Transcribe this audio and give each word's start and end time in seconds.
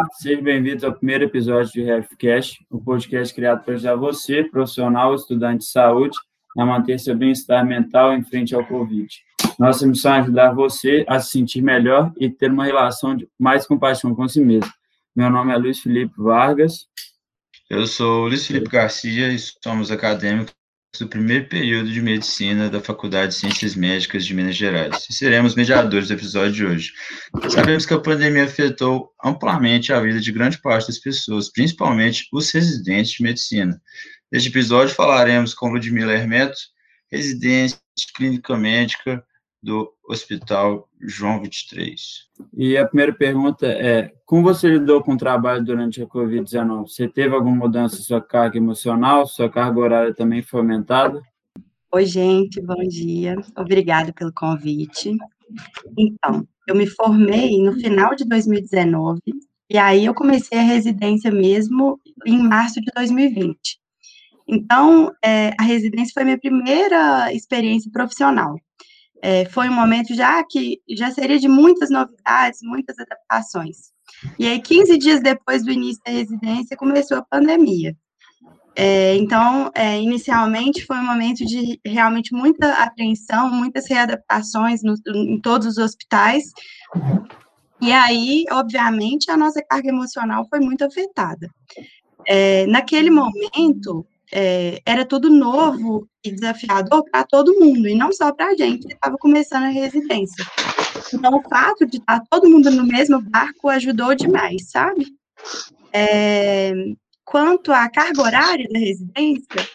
Olá, 0.00 0.08
sejam 0.14 0.42
bem-vindos 0.42 0.82
ao 0.82 0.94
primeiro 0.94 1.24
episódio 1.24 1.70
de 1.74 1.82
HealthCast, 1.82 2.64
o 2.70 2.78
um 2.78 2.80
podcast 2.82 3.34
criado 3.34 3.62
para 3.62 3.74
ajudar 3.74 3.96
você, 3.96 4.42
profissional, 4.42 5.14
estudante 5.14 5.58
de 5.58 5.66
saúde, 5.66 6.16
a 6.56 6.64
manter 6.64 6.98
seu 6.98 7.14
bem-estar 7.14 7.66
mental 7.66 8.14
em 8.14 8.24
frente 8.24 8.54
ao 8.54 8.66
Covid. 8.66 9.06
Nossa 9.58 9.86
missão 9.86 10.14
é 10.14 10.20
ajudar 10.20 10.54
você 10.54 11.04
a 11.06 11.20
se 11.20 11.32
sentir 11.32 11.60
melhor 11.60 12.10
e 12.18 12.30
ter 12.30 12.50
uma 12.50 12.64
relação 12.64 13.14
de 13.14 13.28
mais 13.38 13.66
compaixão 13.66 14.14
com 14.14 14.26
si 14.26 14.40
mesmo. 14.40 14.72
Meu 15.14 15.28
nome 15.28 15.52
é 15.52 15.58
Luiz 15.58 15.80
Felipe 15.80 16.14
Vargas. 16.16 16.86
Eu 17.68 17.86
sou 17.86 18.26
Luiz 18.26 18.46
Felipe 18.46 18.70
Garcia 18.70 19.28
e 19.28 19.38
somos 19.38 19.90
acadêmicos 19.90 20.54
do 20.98 21.08
primeiro 21.08 21.48
período 21.48 21.90
de 21.90 22.02
medicina 22.02 22.68
da 22.68 22.80
Faculdade 22.80 23.32
de 23.32 23.38
Ciências 23.38 23.74
Médicas 23.74 24.24
de 24.24 24.34
Minas 24.34 24.56
Gerais. 24.56 25.06
E 25.08 25.12
seremos 25.12 25.54
mediadores 25.54 26.08
do 26.08 26.14
episódio 26.14 26.52
de 26.52 26.66
hoje. 26.66 26.92
Sabemos 27.48 27.86
que 27.86 27.94
a 27.94 28.00
pandemia 28.00 28.44
afetou 28.44 29.12
amplamente 29.22 29.92
a 29.92 30.00
vida 30.00 30.20
de 30.20 30.32
grande 30.32 30.60
parte 30.60 30.88
das 30.88 30.98
pessoas, 30.98 31.50
principalmente 31.50 32.26
os 32.32 32.50
residentes 32.50 33.12
de 33.12 33.22
medicina. 33.22 33.80
Neste 34.32 34.48
episódio 34.48 34.94
falaremos 34.94 35.54
com 35.54 35.70
Ludmila 35.70 36.12
Hermeto, 36.12 36.58
residente 37.10 37.76
de 37.96 38.12
clínica 38.14 38.56
médica 38.56 39.24
do 39.62 39.92
Hospital 40.08 40.88
João 41.00 41.40
23. 41.42 42.28
E 42.56 42.76
a 42.76 42.86
primeira 42.86 43.12
pergunta 43.12 43.66
é: 43.66 44.12
como 44.24 44.42
você 44.42 44.68
lidou 44.68 45.02
com 45.02 45.14
o 45.14 45.18
trabalho 45.18 45.64
durante 45.64 46.02
a 46.02 46.06
Covid-19? 46.06 46.88
Você 46.88 47.08
teve 47.08 47.34
alguma 47.34 47.56
mudança 47.56 47.96
em 47.96 48.02
sua 48.02 48.20
carga 48.20 48.56
emocional? 48.56 49.26
Sua 49.26 49.50
carga 49.50 49.78
horária 49.78 50.14
também 50.14 50.42
foi 50.42 50.60
aumentada? 50.60 51.20
Oi, 51.92 52.06
gente, 52.06 52.60
bom 52.60 52.82
dia. 52.88 53.36
Obrigada 53.56 54.12
pelo 54.12 54.32
convite. 54.32 55.16
Então, 55.98 56.46
eu 56.66 56.74
me 56.74 56.86
formei 56.86 57.60
no 57.62 57.72
final 57.74 58.14
de 58.14 58.24
2019 58.24 59.20
e 59.68 59.76
aí 59.76 60.04
eu 60.04 60.14
comecei 60.14 60.58
a 60.58 60.62
residência 60.62 61.30
mesmo 61.30 62.00
em 62.24 62.38
março 62.38 62.80
de 62.80 62.90
2020. 62.94 63.80
Então, 64.46 65.12
é, 65.24 65.52
a 65.58 65.62
residência 65.62 66.12
foi 66.14 66.24
minha 66.24 66.38
primeira 66.38 67.32
experiência 67.32 67.90
profissional 67.90 68.56
é, 69.22 69.44
foi 69.46 69.68
um 69.68 69.74
momento 69.74 70.14
já 70.14 70.42
que 70.44 70.80
já 70.88 71.10
seria 71.10 71.38
de 71.38 71.48
muitas 71.48 71.90
novidades, 71.90 72.60
muitas 72.62 72.98
adaptações. 72.98 73.92
E 74.38 74.46
aí, 74.46 74.60
15 74.60 74.98
dias 74.98 75.20
depois 75.20 75.64
do 75.64 75.70
início 75.70 76.02
da 76.04 76.12
residência, 76.12 76.76
começou 76.76 77.18
a 77.18 77.22
pandemia. 77.22 77.94
É, 78.76 79.16
então, 79.16 79.70
é, 79.74 80.00
inicialmente 80.00 80.86
foi 80.86 80.96
um 80.96 81.04
momento 81.04 81.44
de 81.44 81.78
realmente 81.84 82.32
muita 82.32 82.72
apreensão, 82.82 83.50
muitas 83.50 83.88
readaptações 83.88 84.82
no, 84.82 84.94
em 85.14 85.40
todos 85.40 85.66
os 85.66 85.78
hospitais. 85.78 86.44
E 87.80 87.92
aí, 87.92 88.44
obviamente, 88.50 89.30
a 89.30 89.36
nossa 89.36 89.62
carga 89.62 89.88
emocional 89.88 90.46
foi 90.48 90.60
muito 90.60 90.84
afetada. 90.84 91.48
É, 92.26 92.66
naquele 92.66 93.10
momento, 93.10 94.06
é, 94.32 94.80
era 94.86 95.04
tudo 95.04 95.30
novo 95.30 96.06
e 96.24 96.30
desafiador 96.30 97.04
para 97.10 97.24
todo 97.24 97.58
mundo, 97.58 97.88
e 97.88 97.94
não 97.94 98.12
só 98.12 98.32
para 98.32 98.48
a 98.48 98.56
gente 98.56 98.86
que 98.86 98.94
estava 98.94 99.16
começando 99.18 99.64
a 99.64 99.68
residência. 99.68 100.44
Então, 101.12 101.34
o 101.34 101.48
fato 101.48 101.86
de 101.86 101.96
estar 101.96 102.22
todo 102.30 102.48
mundo 102.48 102.70
no 102.70 102.84
mesmo 102.84 103.20
barco 103.20 103.68
ajudou 103.68 104.14
demais, 104.14 104.70
sabe? 104.70 105.06
É, 105.92 106.72
quanto 107.24 107.72
à 107.72 107.88
carga 107.88 108.22
horária 108.22 108.68
da 108.70 108.78
residência, 108.78 109.68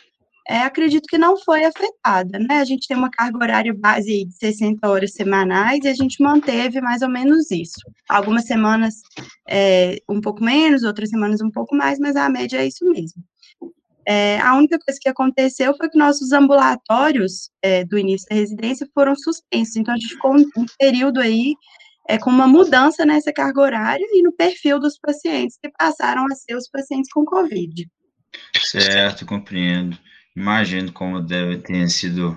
é, 0.47 0.59
acredito 0.59 1.07
que 1.07 1.17
não 1.17 1.37
foi 1.37 1.65
afetada, 1.65 2.37
né? 2.37 2.59
A 2.59 2.65
gente 2.65 2.87
tem 2.87 2.95
uma 2.95 3.09
carga 3.09 3.37
horária 3.37 3.73
base 3.73 4.25
de 4.25 4.33
60 4.37 4.87
horas 4.87 5.13
semanais 5.13 5.83
e 5.83 5.87
a 5.87 5.93
gente 5.93 6.21
manteve 6.21 6.79
mais 6.81 7.01
ou 7.01 7.09
menos 7.09 7.49
isso. 7.49 7.81
Algumas 8.07 8.45
semanas 8.45 9.01
é, 9.49 9.97
um 10.07 10.21
pouco 10.21 10.43
menos, 10.43 10.83
outras 10.83 11.09
semanas 11.09 11.41
um 11.41 11.49
pouco 11.49 11.75
mais, 11.75 11.97
mas 11.97 12.15
a 12.15 12.29
média 12.29 12.59
é 12.59 12.67
isso 12.67 12.85
mesmo. 12.85 13.23
É, 14.07 14.39
a 14.39 14.55
única 14.55 14.77
coisa 14.77 14.99
que 15.01 15.09
aconteceu 15.09 15.75
foi 15.75 15.89
que 15.89 15.97
nossos 15.97 16.31
ambulatórios 16.31 17.49
é, 17.61 17.83
do 17.83 17.97
início 17.97 18.27
da 18.29 18.35
residência 18.35 18.87
foram 18.93 19.15
suspensos. 19.15 19.75
Então, 19.75 19.93
a 19.93 19.97
gente 19.97 20.13
ficou 20.13 20.35
um, 20.35 20.65
período 20.77 21.19
aí 21.19 21.55
é, 22.07 22.17
com 22.17 22.29
uma 22.29 22.47
mudança 22.47 23.05
nessa 23.05 23.33
carga 23.33 23.61
horária 23.61 24.05
e 24.11 24.21
no 24.21 24.31
perfil 24.31 24.79
dos 24.79 24.97
pacientes, 24.99 25.57
que 25.61 25.69
passaram 25.77 26.25
a 26.25 26.35
ser 26.35 26.55
os 26.55 26.69
pacientes 26.69 27.11
com 27.11 27.25
Covid. 27.25 27.87
Certo, 28.57 29.25
compreendo. 29.25 29.97
Imagino 30.35 30.91
como 30.91 31.21
deve 31.21 31.57
ter 31.57 31.89
sido 31.89 32.35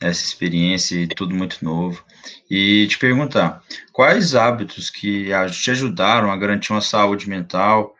essa 0.00 0.24
experiência 0.24 0.96
e 0.96 1.08
tudo 1.08 1.34
muito 1.34 1.64
novo. 1.64 2.04
E 2.48 2.86
te 2.86 2.98
perguntar, 2.98 3.62
quais 3.92 4.34
hábitos 4.34 4.90
que 4.90 5.28
te 5.50 5.70
ajudaram 5.70 6.30
a 6.30 6.36
garantir 6.36 6.72
uma 6.72 6.80
saúde 6.80 7.28
mental 7.28 7.94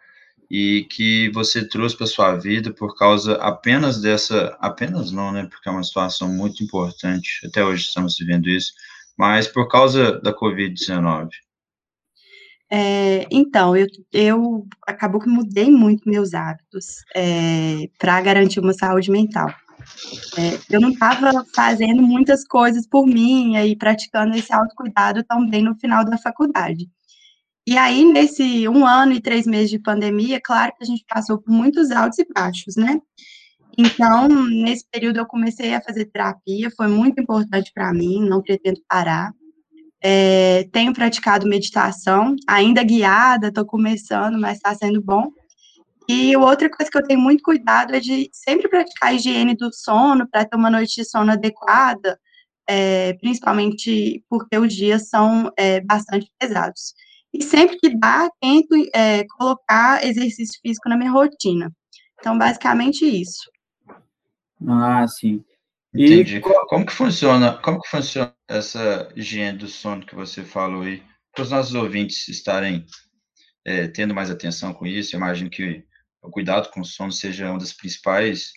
e 0.51 0.87
que 0.91 1.31
você 1.31 1.67
trouxe 1.67 1.97
para 1.97 2.07
sua 2.07 2.35
vida 2.37 2.73
por 2.73 2.97
causa 2.97 3.35
apenas 3.35 4.01
dessa, 4.01 4.57
apenas 4.61 5.11
não, 5.11 5.31
né, 5.33 5.47
porque 5.51 5.69
é 5.69 5.73
uma 5.73 5.83
situação 5.83 6.29
muito 6.29 6.63
importante, 6.63 7.47
até 7.47 7.65
hoje 7.65 7.85
estamos 7.85 8.17
vivendo 8.19 8.49
isso, 8.49 8.73
mas 9.17 9.47
por 9.47 9.69
causa 9.69 10.19
da 10.21 10.33
Covid-19. 10.33 11.29
É, 12.71 13.27
então, 13.31 13.75
eu, 13.75 13.87
eu 14.13 14.67
acabou 14.87 15.21
que 15.21 15.29
mudei 15.29 15.71
muito 15.71 16.09
meus 16.09 16.35
hábitos 16.35 17.03
é, 17.15 17.89
para 17.99 18.21
garantir 18.21 18.61
uma 18.61 18.75
saúde 18.75 19.11
mental. 19.11 19.49
É, 20.37 20.75
eu 20.75 20.81
não 20.81 20.91
estava 20.91 21.45
fazendo 21.55 22.03
muitas 22.03 22.47
coisas 22.47 22.87
por 22.87 23.07
mim 23.07 23.57
e 23.57 23.77
praticando 23.77 24.37
esse 24.37 24.53
autocuidado 24.53 25.25
também 25.25 25.63
no 25.63 25.75
final 25.77 26.05
da 26.05 26.19
faculdade. 26.19 26.89
E 27.69 27.77
aí, 27.77 28.03
nesse 28.03 28.67
um 28.67 28.87
ano 28.87 29.13
e 29.13 29.21
três 29.21 29.47
meses 29.47 29.69
de 29.69 29.79
pandemia, 29.79 30.41
claro 30.43 30.73
que 30.75 30.83
a 30.83 30.87
gente 30.87 31.05
passou 31.07 31.37
por 31.37 31.53
muitos 31.53 31.91
altos 31.91 32.19
e 32.19 32.27
baixos, 32.35 32.77
né? 32.77 32.99
Então, 33.77 34.27
nesse 34.27 34.87
período, 34.91 35.19
eu 35.19 35.27
comecei 35.27 35.75
a 35.75 35.83
fazer 35.83 36.07
terapia, 36.07 36.71
foi 36.75 36.89
muito 36.89 37.21
importante 37.21 37.71
para 37.75 37.93
mim, 37.93 38.27
não 38.27 38.41
pretendo 38.41 38.81
parar. 38.89 39.35
É, 40.03 40.67
tenho 40.73 40.95
praticado 40.95 41.47
meditação, 41.47 42.35
ainda 42.49 42.83
guiada, 42.83 43.49
estou 43.49 43.67
começando, 43.67 44.41
mas 44.41 44.57
está 44.57 44.75
sendo 44.75 45.03
bom. 45.03 45.31
E 46.09 46.35
outra 46.39 46.71
coisa 46.71 46.91
que 46.91 46.97
eu 46.97 47.07
tenho 47.07 47.21
muito 47.21 47.43
cuidado 47.43 47.95
é 47.95 48.01
de 48.01 48.31
sempre 48.33 48.67
praticar 48.71 49.11
a 49.11 49.13
higiene 49.13 49.55
do 49.55 49.71
sono, 49.75 50.27
para 50.27 50.47
ter 50.47 50.57
uma 50.57 50.71
noite 50.71 51.03
de 51.03 51.05
sono 51.05 51.33
adequada, 51.33 52.19
é, 52.67 53.13
principalmente 53.21 54.25
porque 54.27 54.57
os 54.57 54.73
dias 54.73 55.11
são 55.11 55.53
é, 55.55 55.83
bastante 55.83 56.33
pesados. 56.39 56.95
E 57.33 57.43
sempre 57.43 57.79
que 57.79 57.97
dá, 57.97 58.31
tento 58.41 58.75
é, 58.95 59.25
colocar 59.37 60.05
exercício 60.05 60.59
físico 60.63 60.89
na 60.89 60.97
minha 60.97 61.11
rotina. 61.11 61.71
Então, 62.19 62.37
basicamente 62.37 63.05
isso. 63.05 63.51
Ah, 64.67 65.07
sim. 65.07 65.45
E 65.95 66.05
Entendi. 66.05 66.41
Como 66.41 66.87
que 66.87 66.93
funciona? 66.93 67.57
Como 67.59 67.81
que 67.81 67.89
funciona 67.89 68.35
essa 68.47 69.11
higiene 69.15 69.59
do 69.59 69.69
sono 69.69 70.05
que 70.05 70.15
você 70.15 70.43
falou 70.45 70.83
aí? 70.83 71.03
Para 71.33 71.43
os 71.43 71.51
nossos 71.51 71.75
ouvintes 71.75 72.29
estarem 72.29 72.85
é, 73.65 73.87
tendo 73.89 74.15
mais 74.15 74.31
atenção 74.31 74.73
com 74.73 74.87
isso, 74.87 75.15
eu 75.15 75.19
imagino 75.19 75.51
que 75.51 75.85
o 76.23 76.31
cuidado 76.31 76.71
com 76.71 76.81
o 76.81 76.85
sono 76.85 77.13
seja 77.13 77.51
uma 77.51 77.59
das 77.59 77.73
principais, 77.73 78.53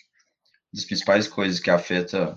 das 0.72 0.84
principais 0.84 1.28
coisas 1.28 1.60
que 1.60 1.70
afeta 1.70 2.36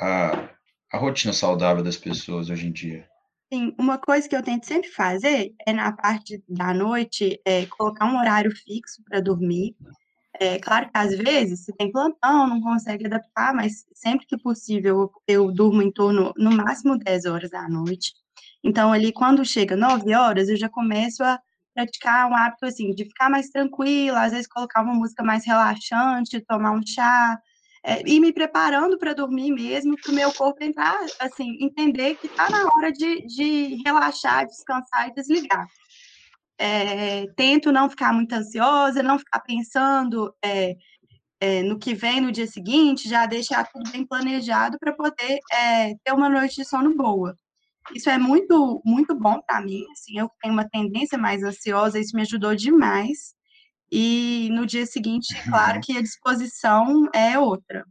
a, 0.00 0.50
a 0.92 0.98
rotina 0.98 1.32
saudável 1.32 1.82
das 1.82 1.96
pessoas 1.96 2.50
hoje 2.50 2.66
em 2.66 2.72
dia. 2.72 3.08
Sim, 3.52 3.74
uma 3.78 3.98
coisa 3.98 4.26
que 4.26 4.34
eu 4.34 4.42
tento 4.42 4.64
sempre 4.64 4.88
fazer 4.88 5.54
é 5.66 5.74
na 5.74 5.92
parte 5.92 6.42
da 6.48 6.72
noite 6.72 7.38
é, 7.44 7.66
colocar 7.66 8.06
um 8.06 8.18
horário 8.18 8.50
fixo 8.50 9.02
para 9.04 9.20
dormir. 9.20 9.76
É 10.40 10.58
claro 10.58 10.86
que 10.86 10.92
às 10.94 11.14
vezes 11.14 11.64
você 11.64 11.72
tem 11.74 11.92
plantão, 11.92 12.46
não 12.46 12.62
consegue 12.62 13.06
adaptar, 13.06 13.54
mas 13.54 13.84
sempre 13.94 14.26
que 14.26 14.38
possível 14.38 15.12
eu 15.28 15.52
durmo 15.52 15.82
em 15.82 15.92
torno, 15.92 16.32
no 16.38 16.50
máximo 16.50 16.96
10 16.98 17.26
horas 17.26 17.50
da 17.50 17.68
noite. 17.68 18.14
Então, 18.64 18.90
ali, 18.90 19.12
quando 19.12 19.44
chega 19.44 19.76
9 19.76 20.14
horas, 20.14 20.48
eu 20.48 20.56
já 20.56 20.70
começo 20.70 21.22
a 21.22 21.38
praticar 21.74 22.30
um 22.30 22.34
hábito 22.34 22.64
assim, 22.64 22.92
de 22.92 23.04
ficar 23.04 23.28
mais 23.28 23.50
tranquila, 23.50 24.22
às 24.24 24.32
vezes 24.32 24.46
colocar 24.46 24.82
uma 24.82 24.94
música 24.94 25.22
mais 25.22 25.44
relaxante, 25.46 26.40
tomar 26.40 26.72
um 26.72 26.80
chá, 26.86 27.38
é, 27.84 28.02
e 28.06 28.20
me 28.20 28.32
preparando 28.32 28.96
para 28.96 29.12
dormir 29.12 29.50
mesmo, 29.50 29.96
para 30.00 30.12
o 30.12 30.14
meu 30.14 30.32
corpo 30.32 30.62
entrar, 30.62 30.98
assim, 31.18 31.56
entender 31.60 32.16
que 32.16 32.26
está 32.26 32.48
na 32.48 32.64
hora 32.64 32.92
de, 32.92 33.26
de 33.26 33.82
relaxar, 33.84 34.46
descansar 34.46 35.08
e 35.08 35.14
desligar. 35.14 35.66
É, 36.58 37.26
tento 37.34 37.72
não 37.72 37.90
ficar 37.90 38.12
muito 38.12 38.32
ansiosa, 38.34 39.02
não 39.02 39.18
ficar 39.18 39.40
pensando 39.40 40.32
é, 40.44 40.76
é, 41.40 41.62
no 41.64 41.76
que 41.76 41.92
vem 41.92 42.20
no 42.20 42.30
dia 42.30 42.46
seguinte, 42.46 43.08
já 43.08 43.26
deixar 43.26 43.68
tudo 43.72 43.90
bem 43.90 44.06
planejado 44.06 44.78
para 44.78 44.92
poder 44.92 45.40
é, 45.52 45.94
ter 46.04 46.12
uma 46.12 46.28
noite 46.28 46.56
de 46.56 46.64
sono 46.64 46.96
boa. 46.96 47.34
Isso 47.92 48.08
é 48.08 48.16
muito, 48.16 48.80
muito 48.84 49.12
bom 49.12 49.40
para 49.44 49.60
mim. 49.60 49.82
Assim, 49.90 50.18
eu 50.18 50.30
tenho 50.40 50.54
uma 50.54 50.68
tendência 50.68 51.18
mais 51.18 51.42
ansiosa, 51.42 51.98
isso 51.98 52.14
me 52.14 52.22
ajudou 52.22 52.54
demais. 52.54 53.34
E 53.94 54.48
no 54.50 54.64
dia 54.64 54.86
seguinte, 54.86 55.36
é 55.36 55.50
claro 55.50 55.78
que 55.82 55.94
a 55.98 56.00
disposição 56.00 57.10
é 57.14 57.38
outra. 57.38 57.84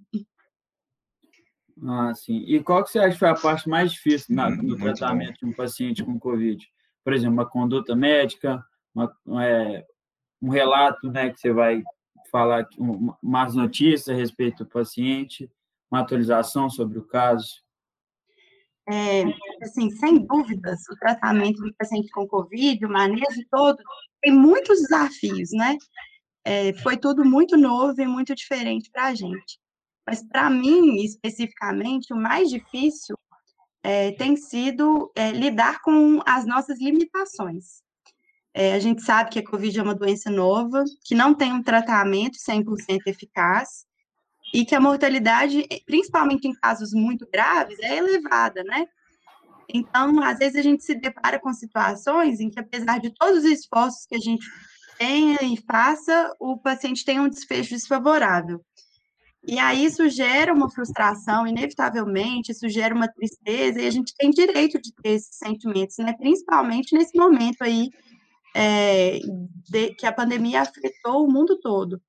Ah, 1.87 2.11
sim. 2.15 2.43
E 2.47 2.59
qual 2.63 2.83
que 2.83 2.89
você 2.89 2.97
acha 2.97 3.11
que 3.11 3.19
foi 3.19 3.29
a 3.29 3.35
parte 3.35 3.69
mais 3.69 3.91
difícil 3.91 4.35
na, 4.35 4.49
no 4.49 4.75
tratamento 4.75 5.37
de 5.37 5.45
um 5.45 5.53
paciente 5.53 6.03
com 6.03 6.19
Covid? 6.19 6.67
Por 7.03 7.13
exemplo, 7.13 7.33
uma 7.33 7.45
conduta 7.45 7.95
médica, 7.95 8.65
uma, 8.95 9.15
é, 9.43 9.85
um 10.41 10.49
relato, 10.49 11.07
né, 11.11 11.29
que 11.29 11.39
você 11.39 11.53
vai 11.53 11.83
falar 12.31 12.67
mais 13.21 13.53
notícias 13.53 14.09
a 14.09 14.17
respeito 14.17 14.63
do 14.63 14.69
paciente, 14.71 15.51
uma 15.91 16.01
atualização 16.01 16.67
sobre 16.67 16.97
o 16.97 17.05
caso? 17.05 17.61
É, 18.89 19.23
assim, 19.61 19.91
sem 19.91 20.25
dúvidas, 20.25 20.79
o 20.89 20.95
tratamento 20.95 21.61
do 21.61 21.73
paciente 21.75 22.09
com 22.09 22.27
Covid, 22.27 22.83
o 22.83 22.89
manejo 22.89 23.45
todo, 23.51 23.77
tem 24.21 24.31
muitos 24.31 24.81
desafios, 24.81 25.49
né? 25.51 25.75
É, 26.43 26.73
foi 26.73 26.97
tudo 26.97 27.23
muito 27.23 27.57
novo 27.57 27.99
e 28.01 28.07
muito 28.07 28.33
diferente 28.33 28.89
para 28.91 29.07
a 29.07 29.15
gente. 29.15 29.59
Mas, 30.05 30.23
para 30.23 30.49
mim, 30.49 31.03
especificamente, 31.03 32.13
o 32.13 32.17
mais 32.17 32.49
difícil 32.49 33.15
é, 33.83 34.11
tem 34.11 34.35
sido 34.35 35.11
é, 35.15 35.31
lidar 35.31 35.81
com 35.81 36.21
as 36.25 36.45
nossas 36.45 36.79
limitações. 36.79 37.81
É, 38.53 38.73
a 38.73 38.79
gente 38.79 39.01
sabe 39.01 39.29
que 39.29 39.39
a 39.39 39.45
Covid 39.45 39.79
é 39.79 39.83
uma 39.83 39.95
doença 39.95 40.29
nova, 40.29 40.83
que 41.05 41.15
não 41.15 41.33
tem 41.33 41.53
um 41.53 41.63
tratamento 41.63 42.37
100% 42.37 43.01
eficaz, 43.05 43.85
e 44.53 44.65
que 44.65 44.75
a 44.75 44.81
mortalidade, 44.81 45.65
principalmente 45.85 46.47
em 46.47 46.53
casos 46.53 46.91
muito 46.93 47.27
graves, 47.31 47.79
é 47.79 47.97
elevada, 47.97 48.63
né? 48.63 48.85
Então, 49.73 50.21
às 50.23 50.37
vezes 50.37 50.57
a 50.57 50.61
gente 50.61 50.83
se 50.83 50.95
depara 50.95 51.39
com 51.39 51.53
situações 51.53 52.39
em 52.39 52.49
que, 52.49 52.59
apesar 52.59 52.99
de 52.99 53.13
todos 53.13 53.39
os 53.39 53.45
esforços 53.45 54.05
que 54.05 54.15
a 54.15 54.19
gente 54.19 54.45
tenha 54.97 55.37
e 55.41 55.57
faça, 55.65 56.33
o 56.39 56.57
paciente 56.57 57.05
tem 57.05 57.19
um 57.19 57.29
desfecho 57.29 57.71
desfavorável. 57.71 58.61
E 59.47 59.57
aí 59.57 59.85
isso 59.85 60.07
gera 60.09 60.53
uma 60.53 60.69
frustração, 60.69 61.47
inevitavelmente, 61.47 62.51
isso 62.51 62.69
gera 62.69 62.93
uma 62.93 63.07
tristeza, 63.07 63.81
e 63.81 63.87
a 63.87 63.91
gente 63.91 64.13
tem 64.15 64.29
direito 64.29 64.79
de 64.79 64.93
ter 64.93 65.09
esses 65.09 65.35
sentimentos, 65.35 65.97
né? 65.97 66.13
Principalmente 66.13 66.95
nesse 66.95 67.17
momento 67.17 67.61
aí 67.61 67.89
é, 68.55 69.19
de, 69.69 69.95
que 69.95 70.05
a 70.05 70.11
pandemia 70.13 70.61
afetou 70.61 71.25
o 71.25 71.31
mundo 71.31 71.59
todo. 71.59 71.99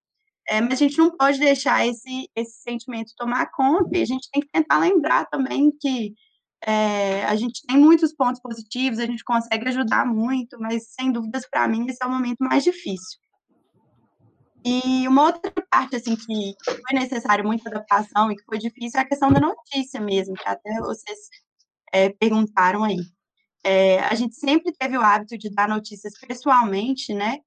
É, 0.47 0.61
mas 0.61 0.73
a 0.75 0.77
gente 0.77 0.99
não 0.99 1.17
pode 1.17 1.39
deixar 1.39 1.87
esse, 1.87 2.29
esse 2.37 2.61
sentimento 2.63 3.15
tomar 3.17 3.51
conta, 3.53 3.97
e 3.97 4.03
a 4.03 4.07
gente 4.07 4.29
tem 4.31 4.43
que 4.43 4.49
tentar 4.53 4.79
lembrar 4.79 5.25
também 5.27 5.71
que 5.81 6.13
é, 6.65 7.25
a 7.25 7.35
gente 7.35 7.63
tem 7.67 7.77
muitos 7.77 8.15
pontos 8.15 8.41
positivos, 8.41 8.99
a 8.99 9.07
gente 9.07 9.25
consegue 9.25 9.69
ajudar 9.69 10.07
muito, 10.07 10.59
mas 10.61 10.93
sem 10.93 11.11
dúvidas, 11.11 11.49
para 11.49 11.67
mim, 11.67 11.87
esse 11.89 11.99
é 12.03 12.07
o 12.07 12.11
momento 12.11 12.39
mais 12.41 12.63
difícil. 12.63 13.21
E 14.65 15.09
uma 15.09 15.23
outra 15.25 15.53
parte, 15.69 15.97
assim, 15.97 16.15
que 16.15 16.55
foi 16.67 16.99
necessário 16.99 17.45
muita 17.45 17.69
adaptação 17.69 18.31
e 18.31 18.37
que 18.37 18.45
foi 18.45 18.59
difícil 18.59 19.01
é 19.01 19.03
a 19.03 19.09
questão 19.09 19.33
da 19.33 19.41
notícia 19.41 20.01
mesmo, 20.01 20.35
que 20.35 20.49
até 20.49 20.79
vocês 20.81 21.19
é, 21.93 22.11
perguntaram 22.11 22.85
aí. 22.85 23.01
É, 23.65 24.01
a 24.01 24.15
gente 24.15 24.37
sempre 24.37 24.73
teve 24.73 24.97
o 24.97 25.03
hábito 25.03 25.37
de 25.37 25.51
dar 25.51 25.69
notícias 25.69 26.13
pessoalmente, 26.21 27.13
né? 27.13 27.39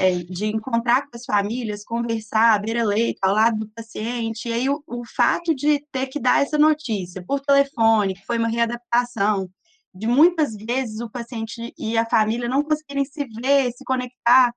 É, 0.00 0.10
de 0.24 0.46
encontrar 0.46 1.02
com 1.02 1.10
as 1.14 1.24
famílias, 1.24 1.84
conversar, 1.84 2.60
beira-leito, 2.60 3.20
ao 3.22 3.32
lado 3.32 3.60
do 3.60 3.68
paciente, 3.68 4.48
e 4.48 4.52
aí 4.52 4.68
o, 4.68 4.82
o, 4.88 5.04
fato 5.06 5.54
de 5.54 5.84
ter 5.92 6.08
que 6.08 6.18
dar 6.18 6.42
essa 6.42 6.58
notícia 6.58 7.22
por 7.24 7.40
telefone, 7.40 8.14
que 8.14 8.26
foi 8.26 8.36
uma 8.36 8.48
readaptação, 8.48 9.48
de 9.94 10.08
muitas 10.08 10.56
vezes 10.56 11.00
o 11.00 11.08
paciente 11.08 11.72
e 11.78 11.96
a 11.96 12.04
família 12.04 12.48
não 12.48 12.64
conseguirem 12.64 13.04
se 13.04 13.24
ver, 13.40 13.70
se 13.70 13.84
conectar, 13.84 14.52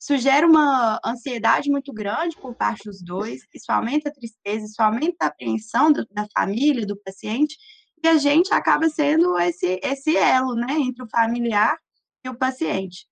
isso 0.00 0.16
gera 0.16 0.46
uma 0.46 0.98
ansiedade 1.04 1.70
muito 1.70 1.92
grande 1.92 2.34
por 2.36 2.54
parte 2.54 2.84
dos 2.84 3.02
dois, 3.02 3.42
isso 3.54 3.70
aumenta 3.70 4.08
a 4.08 4.12
tristeza, 4.12 4.64
isso 4.64 4.82
aumenta 4.82 5.26
a 5.26 5.28
apreensão 5.28 5.92
do, 5.92 6.06
da 6.10 6.26
família, 6.34 6.86
do 6.86 6.96
paciente, 6.96 7.56
e 8.02 8.08
a 8.08 8.16
gente 8.16 8.52
acaba 8.52 8.88
sendo 8.88 9.38
esse, 9.38 9.78
esse 9.82 10.16
elo, 10.16 10.54
né, 10.54 10.72
entre 10.72 11.04
o 11.04 11.08
familiar 11.08 11.76
e 12.24 12.30
o 12.30 12.34
paciente. 12.34 13.06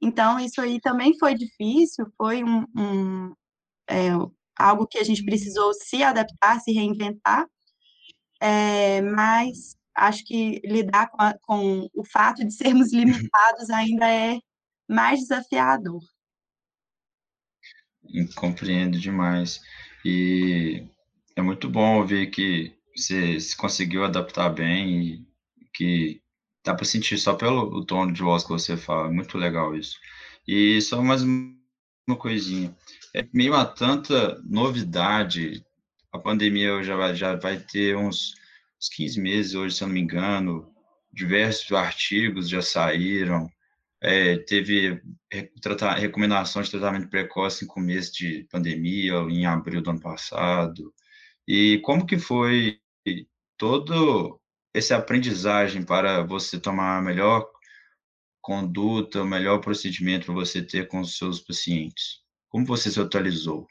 Então, 0.00 0.38
isso 0.38 0.60
aí 0.60 0.80
também 0.80 1.18
foi 1.18 1.34
difícil, 1.34 2.06
foi 2.16 2.44
um, 2.44 2.64
um 2.76 3.34
é, 3.90 4.10
algo 4.56 4.86
que 4.86 4.98
a 4.98 5.04
gente 5.04 5.24
precisou 5.24 5.72
se 5.74 6.02
adaptar, 6.02 6.60
se 6.60 6.72
reinventar, 6.72 7.46
é, 8.40 9.00
mas 9.00 9.76
acho 9.94 10.24
que 10.24 10.60
lidar 10.64 11.08
com, 11.10 11.22
a, 11.22 11.34
com 11.42 11.88
o 11.94 12.04
fato 12.04 12.44
de 12.44 12.52
sermos 12.54 12.92
limitados 12.92 13.70
ainda 13.70 14.08
é 14.08 14.38
mais 14.88 15.20
desafiador. 15.20 16.00
Compreendo 18.36 18.98
demais. 18.98 19.60
E 20.04 20.86
é 21.36 21.42
muito 21.42 21.68
bom 21.68 22.04
ver 22.06 22.28
que 22.28 22.74
você 22.96 23.38
se 23.38 23.56
conseguiu 23.56 24.04
adaptar 24.04 24.48
bem 24.48 24.98
e 24.98 25.26
que 25.74 26.22
dá 26.68 26.74
para 26.74 26.84
sentir 26.84 27.16
só 27.16 27.34
pelo 27.34 27.82
tom 27.86 28.12
de 28.12 28.22
voz 28.22 28.42
que 28.42 28.50
você 28.50 28.76
fala. 28.76 29.10
Muito 29.10 29.38
legal 29.38 29.74
isso. 29.74 29.98
E 30.46 30.80
só 30.82 31.02
mais 31.02 31.22
uma 31.22 32.16
coisinha. 32.18 32.76
É 33.14 33.26
meio 33.32 33.54
a 33.54 33.64
tanta 33.64 34.38
novidade, 34.44 35.64
a 36.12 36.18
pandemia 36.18 36.82
já 36.82 36.94
vai, 36.94 37.14
já 37.14 37.36
vai 37.36 37.58
ter 37.58 37.96
uns, 37.96 38.34
uns 38.78 38.88
15 38.90 39.20
meses 39.20 39.54
hoje, 39.54 39.76
se 39.76 39.82
eu 39.82 39.88
não 39.88 39.94
me 39.94 40.00
engano. 40.00 40.70
Diversos 41.10 41.72
artigos 41.72 42.48
já 42.50 42.60
saíram 42.60 43.50
é, 44.00 44.36
teve 44.36 45.00
recomendação 45.96 46.62
de 46.62 46.70
tratamento 46.70 47.08
precoce 47.08 47.64
em 47.64 47.68
começo 47.68 48.12
de 48.12 48.46
pandemia, 48.50 49.14
em 49.30 49.46
abril 49.46 49.80
do 49.80 49.90
ano 49.90 50.00
passado. 50.00 50.92
E 51.46 51.78
como 51.82 52.06
que 52.06 52.18
foi 52.18 52.78
todo 53.56 54.38
essa 54.78 54.96
aprendizagem 54.96 55.84
para 55.84 56.22
você 56.22 56.58
tomar 56.58 56.98
a 56.98 57.02
melhor 57.02 57.46
conduta, 58.40 59.22
o 59.22 59.26
melhor 59.26 59.60
procedimento 59.60 60.26
para 60.26 60.34
você 60.34 60.62
ter 60.62 60.88
com 60.88 61.00
os 61.00 61.16
seus 61.16 61.40
pacientes? 61.40 62.22
Como 62.48 62.64
você 62.64 62.90
se 62.90 63.00
atualizou? 63.00 63.66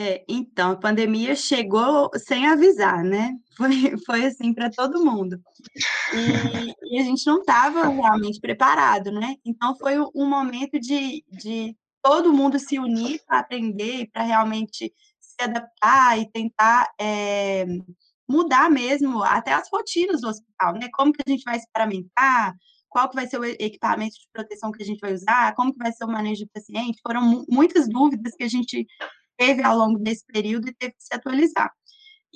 É, 0.00 0.24
então, 0.28 0.72
a 0.72 0.76
pandemia 0.76 1.34
chegou 1.34 2.08
sem 2.14 2.46
avisar, 2.46 3.02
né? 3.02 3.34
Foi, 3.58 3.98
foi 4.06 4.24
assim 4.26 4.54
para 4.54 4.70
todo 4.70 5.04
mundo. 5.04 5.40
E, 6.14 6.94
e, 6.94 7.00
a 7.00 7.02
gente 7.02 7.26
não 7.26 7.40
estava 7.40 7.88
realmente 7.88 8.38
preparado, 8.38 9.10
né? 9.10 9.34
Então, 9.44 9.76
foi 9.76 9.98
um 9.98 10.28
momento 10.28 10.78
de, 10.78 11.24
de 11.28 11.76
todo 12.00 12.32
mundo 12.32 12.56
se 12.60 12.78
unir 12.78 13.20
para 13.26 13.40
aprender 13.40 14.02
e 14.02 14.08
para 14.08 14.22
realmente 14.22 14.94
se 15.18 15.42
adaptar 15.42 16.16
e 16.20 16.30
tentar 16.30 16.88
é, 17.00 17.66
mudar 18.28 18.70
mesmo 18.70 19.22
até 19.22 19.52
as 19.52 19.68
rotinas 19.72 20.20
do 20.20 20.28
hospital, 20.28 20.74
né? 20.74 20.88
Como 20.92 21.12
que 21.12 21.22
a 21.26 21.30
gente 21.30 21.42
vai 21.44 21.58
se 21.58 21.66
paramentar, 21.72 22.54
qual 22.88 23.08
que 23.08 23.14
vai 23.14 23.26
ser 23.26 23.38
o 23.38 23.44
equipamento 23.44 24.14
de 24.14 24.28
proteção 24.32 24.72
que 24.72 24.82
a 24.82 24.86
gente 24.86 25.00
vai 25.00 25.12
usar, 25.14 25.54
como 25.54 25.72
que 25.72 25.78
vai 25.78 25.92
ser 25.92 26.04
o 26.04 26.08
manejo 26.08 26.44
do 26.44 26.50
paciente, 26.52 27.00
foram 27.02 27.44
muitas 27.48 27.88
dúvidas 27.88 28.34
que 28.34 28.44
a 28.44 28.48
gente 28.48 28.86
teve 29.36 29.62
ao 29.62 29.76
longo 29.76 29.98
desse 29.98 30.24
período 30.26 30.68
e 30.68 30.74
teve 30.74 30.92
que 30.92 31.02
se 31.02 31.14
atualizar. 31.14 31.70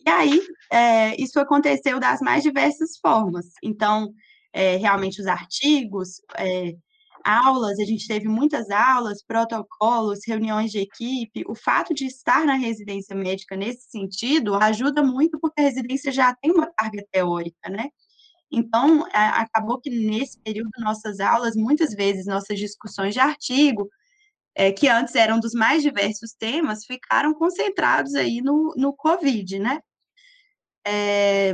E 0.04 0.08
aí, 0.10 0.40
é, 0.70 1.20
isso 1.20 1.38
aconteceu 1.38 2.00
das 2.00 2.20
mais 2.20 2.42
diversas 2.42 2.98
formas. 2.98 3.46
Então, 3.62 4.12
é, 4.52 4.76
realmente, 4.76 5.20
os 5.20 5.26
artigos, 5.26 6.20
é, 6.36 6.74
aulas, 7.24 7.78
a 7.78 7.84
gente 7.84 8.06
teve 8.06 8.28
muitas 8.28 8.70
aulas, 8.70 9.22
protocolos, 9.22 10.20
reuniões 10.26 10.70
de 10.70 10.78
equipe. 10.78 11.44
O 11.46 11.54
fato 11.54 11.94
de 11.94 12.06
estar 12.06 12.44
na 12.46 12.54
residência 12.54 13.14
médica 13.16 13.56
nesse 13.56 13.90
sentido 13.90 14.54
ajuda 14.54 15.02
muito, 15.02 15.38
porque 15.40 15.60
a 15.60 15.64
residência 15.64 16.12
já 16.12 16.34
tem 16.34 16.52
uma 16.52 16.70
carga 16.76 17.04
teórica, 17.10 17.68
né? 17.70 17.88
Então, 18.50 19.06
acabou 19.12 19.80
que 19.80 19.88
nesse 19.88 20.38
período, 20.40 20.70
nossas 20.78 21.20
aulas, 21.20 21.56
muitas 21.56 21.94
vezes, 21.94 22.26
nossas 22.26 22.58
discussões 22.58 23.14
de 23.14 23.20
artigo, 23.20 23.88
é, 24.54 24.70
que 24.70 24.88
antes 24.88 25.14
eram 25.14 25.40
dos 25.40 25.54
mais 25.54 25.82
diversos 25.82 26.32
temas, 26.34 26.84
ficaram 26.84 27.32
concentrados 27.34 28.14
aí 28.14 28.42
no, 28.42 28.74
no 28.76 28.92
Covid, 28.94 29.58
né? 29.58 29.80
É, 30.84 31.52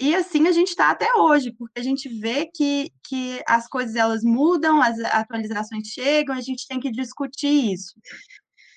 e 0.00 0.14
assim 0.14 0.48
a 0.48 0.52
gente 0.52 0.68
está 0.68 0.90
até 0.90 1.06
hoje, 1.16 1.52
porque 1.52 1.78
a 1.78 1.82
gente 1.82 2.08
vê 2.08 2.46
que, 2.52 2.90
que 3.06 3.42
as 3.46 3.68
coisas 3.68 3.94
elas 3.94 4.22
mudam, 4.24 4.82
as 4.82 4.98
atualizações 4.98 5.88
chegam, 5.88 6.34
a 6.34 6.40
gente 6.40 6.66
tem 6.66 6.80
que 6.80 6.90
discutir 6.90 7.72
isso. 7.72 7.94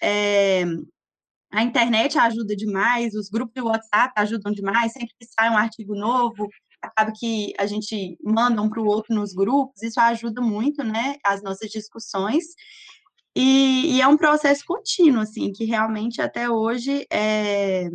É, 0.01 0.63
a 1.51 1.63
internet 1.63 2.18
ajuda 2.18 2.56
demais, 2.56 3.16
os 3.16 3.30
grupos 3.30 3.54
de 3.56 3.62
WhatsApp 3.62 4.13
ajudam 4.18 4.51
demais, 4.51 4.92
sempre 4.92 5.13
que 5.20 5.25
sai 5.25 5.50
um 5.50 5.58
artigo 5.58 5.96
novo, 5.96 6.48
acaba 6.82 7.12
que 7.12 7.54
a 7.58 7.66
gente 7.66 8.18
manda 8.24 8.62
um 8.62 8.70
para 8.70 8.82
o 8.82 8.86
outro 8.86 9.16
nos 9.16 9.34
grupos, 9.34 9.82
isso 9.82 10.00
ajuda 10.00 10.42
muito, 10.42 10.84
né, 10.84 11.16
as 11.24 11.42
nossas 11.42 11.70
discussões. 11.72 12.44
E, 13.36 13.98
e, 13.98 14.01
é 14.01 14.08
um 14.08 14.18
processo 14.18 14.63
contínuo, 14.66 15.22
assim, 15.22 15.51
que 15.51 15.63
realmente 15.63 16.22
até 16.22 16.50
hoje 16.50 17.06
é, 17.12 17.88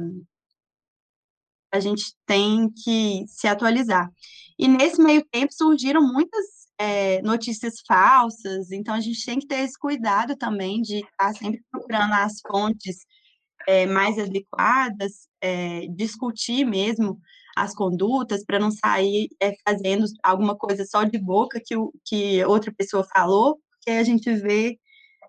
a 1.72 1.80
gente 1.80 2.14
tem 2.26 2.70
que 2.84 3.24
se 3.26 3.48
atualizar. 3.48 4.10
E 4.58 4.68
nesse 4.68 5.02
meio 5.02 5.24
tempo 5.30 5.52
surgiram 5.52 6.02
muitas 6.02 6.44
é, 6.78 7.22
notícias 7.22 7.74
falsas, 7.86 8.70
então 8.70 8.94
a 8.94 9.00
gente 9.00 9.24
tem 9.24 9.38
que 9.38 9.46
ter 9.46 9.60
esse 9.60 9.78
cuidado 9.78 10.36
também 10.36 10.82
de 10.82 10.96
estar 10.98 11.32
sempre 11.34 11.62
procurando 11.70 12.12
as 12.12 12.40
fontes 12.46 12.98
é, 13.66 13.86
mais 13.86 14.18
adequadas, 14.18 15.28
é, 15.40 15.86
discutir 15.88 16.64
mesmo 16.64 17.18
as 17.56 17.74
condutas, 17.74 18.44
para 18.44 18.58
não 18.58 18.70
sair 18.70 19.28
é, 19.40 19.52
fazendo 19.66 20.06
alguma 20.22 20.56
coisa 20.56 20.84
só 20.84 21.04
de 21.04 21.18
boca 21.18 21.60
que, 21.64 21.76
o, 21.76 21.92
que 22.04 22.44
outra 22.44 22.72
pessoa 22.72 23.04
falou, 23.12 23.58
porque 23.72 23.90
a 23.90 24.02
gente 24.02 24.32
vê 24.34 24.78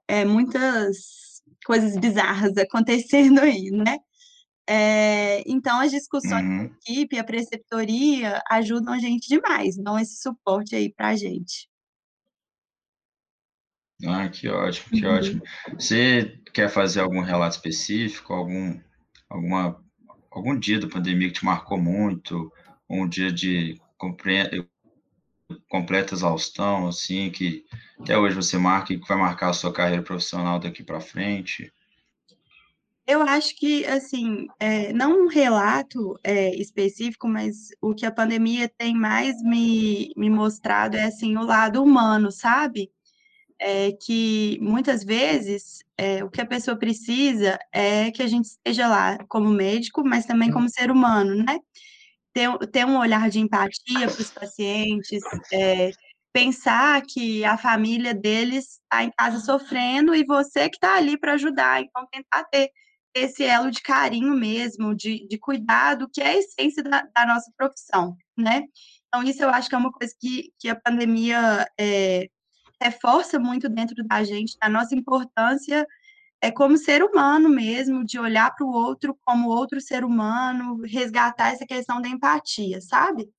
é, 0.07 0.23
muitas 0.25 1.41
coisas 1.65 1.97
bizarras 1.97 2.55
acontecendo 2.57 3.39
aí, 3.39 3.69
né? 3.71 3.97
É, 4.67 5.43
então, 5.49 5.79
as 5.79 5.91
discussões 5.91 6.45
uhum. 6.45 6.67
da 6.67 6.73
equipe, 6.75 7.19
a 7.19 7.23
preceptoria, 7.23 8.41
ajudam 8.49 8.93
a 8.93 8.99
gente 8.99 9.27
demais, 9.27 9.75
dão 9.75 9.99
esse 9.99 10.21
suporte 10.21 10.75
aí 10.75 10.91
para 10.91 11.09
a 11.09 11.15
gente. 11.15 11.67
Ah, 14.05 14.27
que 14.29 14.47
ótimo, 14.47 14.89
que 14.89 15.05
uhum. 15.05 15.15
ótimo. 15.15 15.41
Você 15.73 16.39
quer 16.53 16.69
fazer 16.69 17.01
algum 17.01 17.21
relato 17.21 17.55
específico, 17.55 18.33
algum, 18.33 18.79
alguma, 19.29 19.83
algum 20.31 20.57
dia 20.57 20.79
da 20.79 20.87
pandemia 20.87 21.27
que 21.27 21.39
te 21.39 21.45
marcou 21.45 21.79
muito, 21.79 22.51
um 22.89 23.07
dia 23.07 23.31
de 23.31 23.81
completa 25.69 26.13
exaustão, 26.13 26.87
assim, 26.87 27.29
que 27.29 27.65
até 27.99 28.17
hoje 28.17 28.35
você 28.35 28.57
marca 28.57 28.93
e 28.93 28.99
que 28.99 29.07
vai 29.07 29.17
marcar 29.17 29.49
a 29.49 29.53
sua 29.53 29.73
carreira 29.73 30.01
profissional 30.01 30.59
daqui 30.59 30.83
para 30.83 30.99
frente? 30.99 31.71
Eu 33.05 33.21
acho 33.21 33.55
que, 33.57 33.85
assim, 33.85 34.47
é, 34.59 34.93
não 34.93 35.25
um 35.25 35.27
relato 35.27 36.17
é, 36.23 36.55
específico, 36.55 37.27
mas 37.27 37.69
o 37.81 37.93
que 37.93 38.05
a 38.05 38.11
pandemia 38.11 38.69
tem 38.77 38.95
mais 38.95 39.41
me, 39.43 40.13
me 40.15 40.29
mostrado 40.29 40.95
é, 40.95 41.03
assim, 41.05 41.35
o 41.37 41.43
lado 41.43 41.83
humano, 41.83 42.31
sabe? 42.31 42.89
É 43.59 43.91
que 43.93 44.57
muitas 44.61 45.03
vezes 45.03 45.83
é, 45.97 46.23
o 46.23 46.29
que 46.29 46.41
a 46.41 46.45
pessoa 46.45 46.77
precisa 46.77 47.59
é 47.73 48.11
que 48.11 48.23
a 48.23 48.27
gente 48.27 48.45
esteja 48.45 48.87
lá 48.87 49.17
como 49.29 49.49
médico, 49.49 50.03
mas 50.05 50.25
também 50.25 50.51
como 50.51 50.69
ser 50.69 50.89
humano, 50.89 51.35
né? 51.43 51.59
Ter, 52.33 52.57
ter 52.69 52.85
um 52.85 52.97
olhar 52.97 53.29
de 53.29 53.39
empatia 53.39 54.07
para 54.07 54.21
os 54.21 54.31
pacientes, 54.31 55.21
pensar 56.33 57.01
que 57.03 57.45
a 57.45 57.57
família 57.57 58.13
deles 58.13 58.79
está 58.81 59.03
em 59.03 59.11
casa 59.11 59.39
sofrendo 59.39 60.15
e 60.15 60.25
você 60.25 60.69
que 60.69 60.77
está 60.77 60.95
ali 60.97 61.17
para 61.17 61.33
ajudar, 61.33 61.81
então 61.81 62.07
tentar 62.11 62.43
ter 62.45 62.71
esse 63.13 63.43
elo 63.43 63.69
de 63.69 63.81
carinho 63.81 64.33
mesmo, 64.33 64.95
de, 64.95 65.27
de 65.27 65.37
cuidado, 65.37 66.09
que 66.11 66.21
é 66.21 66.27
a 66.29 66.37
essência 66.37 66.81
da, 66.83 67.07
da, 67.15 67.25
nossa 67.25 67.51
profissão, 67.55 68.15
né? 68.37 68.63
Então, 69.07 69.23
isso 69.23 69.43
eu 69.43 69.49
acho 69.49 69.69
que 69.69 69.75
é 69.75 69.77
uma 69.77 69.91
coisa 69.91 70.13
que, 70.19 70.51
que 70.59 70.69
a 70.69 70.75
pandemia 70.75 71.67
é, 71.79 72.27
reforça 72.81 73.39
muito 73.39 73.69
dentro 73.69 74.03
da 74.05 74.23
gente, 74.23 74.57
da 74.59 74.67
nossa 74.69 74.95
importância 74.95 75.85
é 76.41 76.51
como 76.51 76.77
ser 76.77 77.01
humano 77.01 77.47
mesmo, 77.47 78.03
de 78.03 78.19
olhar 78.19 78.53
para 78.53 78.65
o 78.65 78.69
outro 78.69 79.17
como 79.23 79.47
outro 79.47 79.79
ser 79.79 80.03
humano, 80.03 80.81
resgatar 80.83 81.53
essa 81.53 81.65
questão 81.65 82.01
da 82.01 82.09
empatia, 82.09 82.81
sabe? 82.81 83.29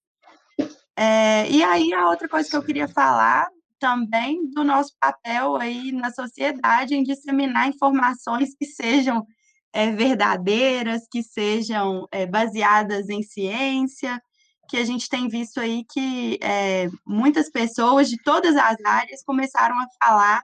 É, 0.97 1.51
e 1.51 1.63
aí, 1.63 1.93
a 1.93 2.09
outra 2.09 2.27
coisa 2.27 2.49
que 2.49 2.57
eu 2.57 2.63
queria 2.63 2.89
falar 2.89 3.47
também 3.79 4.49
do 4.51 4.65
nosso 4.65 4.95
papel 4.99 5.57
aí 5.57 5.93
na 5.93 6.11
sociedade 6.11 6.95
em 6.95 7.03
disseminar 7.03 7.69
informações 7.69 8.55
que 8.55 8.65
sejam 8.65 9.27
é, 9.75 9.91
verdadeiras, 9.91 11.03
que 11.11 11.21
sejam 11.21 12.07
é, 12.13 12.25
baseadas 12.25 13.09
em 13.09 13.25
ciência, 13.25 14.23
que 14.69 14.77
a 14.77 14.85
gente 14.85 15.09
tem 15.09 15.29
visto 15.29 15.59
aí 15.59 15.85
que 15.93 16.39
é, 16.41 16.89
muitas 17.05 17.51
pessoas 17.51 18.09
de 18.09 18.17
todas 18.23 18.55
as 18.55 18.77
áreas 18.85 19.25
começaram 19.25 19.77
a 19.77 19.87
falar 20.01 20.43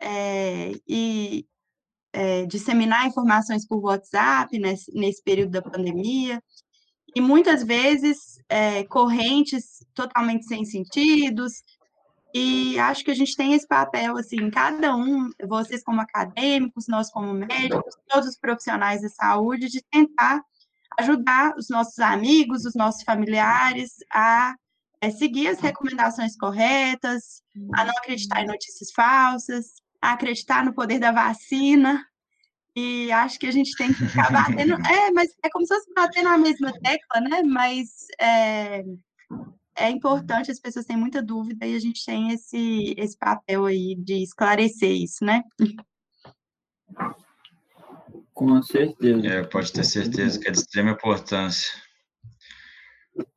é, 0.00 0.72
e 0.86 1.46
é, 2.12 2.44
disseminar 2.46 3.06
informações 3.06 3.64
por 3.64 3.78
WhatsApp 3.84 4.58
nesse, 4.58 4.92
nesse, 4.92 5.22
período 5.22 5.52
da 5.52 5.62
pandemia, 5.62 6.42
e 7.14 7.20
muitas 7.20 7.62
vezes 7.62 8.18
é, 8.48 8.82
correntes 8.84 9.84
totalmente 9.94 10.44
sem 10.44 10.64
sentidos, 10.64 11.62
e 12.34 12.78
acho 12.78 13.04
que 13.04 13.10
a 13.10 13.14
gente 13.14 13.36
tem 13.36 13.54
esse 13.54 13.66
papel, 13.66 14.16
assim, 14.16 14.50
cada 14.50 14.94
um, 14.94 15.30
vocês 15.46 15.82
como 15.82 16.00
acadêmicos, 16.00 16.86
nós 16.86 17.10
como 17.10 17.32
médicos, 17.32 17.94
todos 18.08 18.28
os 18.28 18.36
profissionais 18.38 19.00
de 19.00 19.08
saúde, 19.08 19.68
de 19.68 19.82
tentar 19.90 20.42
ajudar 20.98 21.54
os 21.56 21.68
nossos 21.68 21.98
amigos, 21.98 22.64
os 22.64 22.74
nossos 22.74 23.02
familiares 23.02 23.94
a 24.12 24.54
é, 25.00 25.10
seguir 25.10 25.48
as 25.48 25.60
recomendações 25.60 26.36
corretas, 26.36 27.42
a 27.74 27.84
não 27.84 27.96
acreditar 27.96 28.42
em 28.42 28.46
notícias 28.46 28.90
falsas, 28.92 29.66
a 30.00 30.12
acreditar 30.12 30.64
no 30.64 30.74
poder 30.74 30.98
da 30.98 31.10
vacina. 31.10 32.04
E 32.76 33.10
acho 33.10 33.38
que 33.38 33.46
a 33.46 33.50
gente 33.50 33.74
tem 33.76 33.92
que 33.92 34.06
ficar 34.06 34.30
batendo. 34.30 34.74
É, 34.88 35.10
mas 35.10 35.30
é 35.42 35.50
como 35.50 35.66
se 35.66 35.74
fosse 35.74 35.92
bater 35.94 36.22
na 36.22 36.38
mesma 36.38 36.72
tecla, 36.72 37.20
né? 37.20 37.42
Mas 37.42 38.06
é, 38.20 38.84
é 39.80 39.90
importante, 39.90 40.50
as 40.50 40.60
pessoas 40.60 40.84
têm 40.84 40.96
muita 40.96 41.22
dúvida 41.22 41.66
e 41.66 41.74
a 41.74 41.78
gente 41.78 42.04
tem 42.04 42.30
esse, 42.32 42.94
esse 42.98 43.16
papel 43.16 43.64
aí 43.64 43.94
de 43.96 44.22
esclarecer 44.22 44.92
isso, 44.92 45.24
né? 45.24 45.42
Com 48.34 48.62
certeza. 48.62 49.26
É, 49.26 49.42
pode 49.42 49.72
ter 49.72 49.84
certeza 49.84 50.38
que 50.38 50.48
é 50.48 50.50
de 50.50 50.58
extrema 50.58 50.90
importância. 50.90 51.70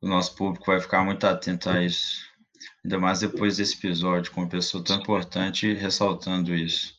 O 0.00 0.06
nosso 0.06 0.36
público 0.36 0.66
vai 0.66 0.80
ficar 0.80 1.02
muito 1.02 1.26
atento 1.26 1.70
a 1.70 1.82
isso. 1.82 2.22
Ainda 2.84 2.98
mais 2.98 3.20
depois 3.20 3.56
desse 3.56 3.76
episódio, 3.76 4.30
com 4.30 4.42
uma 4.42 4.48
pessoa 4.48 4.84
tão 4.84 5.00
importante 5.00 5.72
ressaltando 5.72 6.54
isso. 6.54 6.94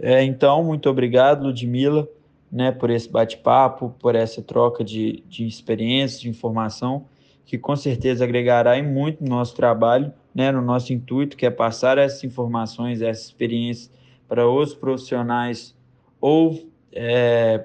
É, 0.00 0.22
então, 0.22 0.64
muito 0.64 0.88
obrigado, 0.88 1.44
Ludmila, 1.44 2.08
né, 2.50 2.70
por 2.70 2.90
esse 2.90 3.08
bate-papo, 3.08 3.90
por 3.98 4.14
essa 4.14 4.42
troca 4.42 4.84
de, 4.84 5.22
de 5.26 5.46
experiências, 5.46 6.20
de 6.20 6.28
informação 6.28 7.06
que 7.48 7.56
com 7.56 7.74
certeza 7.74 8.24
agregará 8.24 8.78
em 8.78 8.86
muito 8.86 9.24
no 9.24 9.30
nosso 9.30 9.56
trabalho, 9.56 10.12
né, 10.34 10.52
no 10.52 10.60
nosso 10.60 10.92
intuito, 10.92 11.34
que 11.34 11.46
é 11.46 11.50
passar 11.50 11.96
essas 11.96 12.22
informações, 12.22 13.00
essas 13.00 13.24
experiências 13.24 13.90
para 14.28 14.46
os 14.46 14.74
profissionais 14.74 15.74
ou 16.20 16.70
é, 16.92 17.64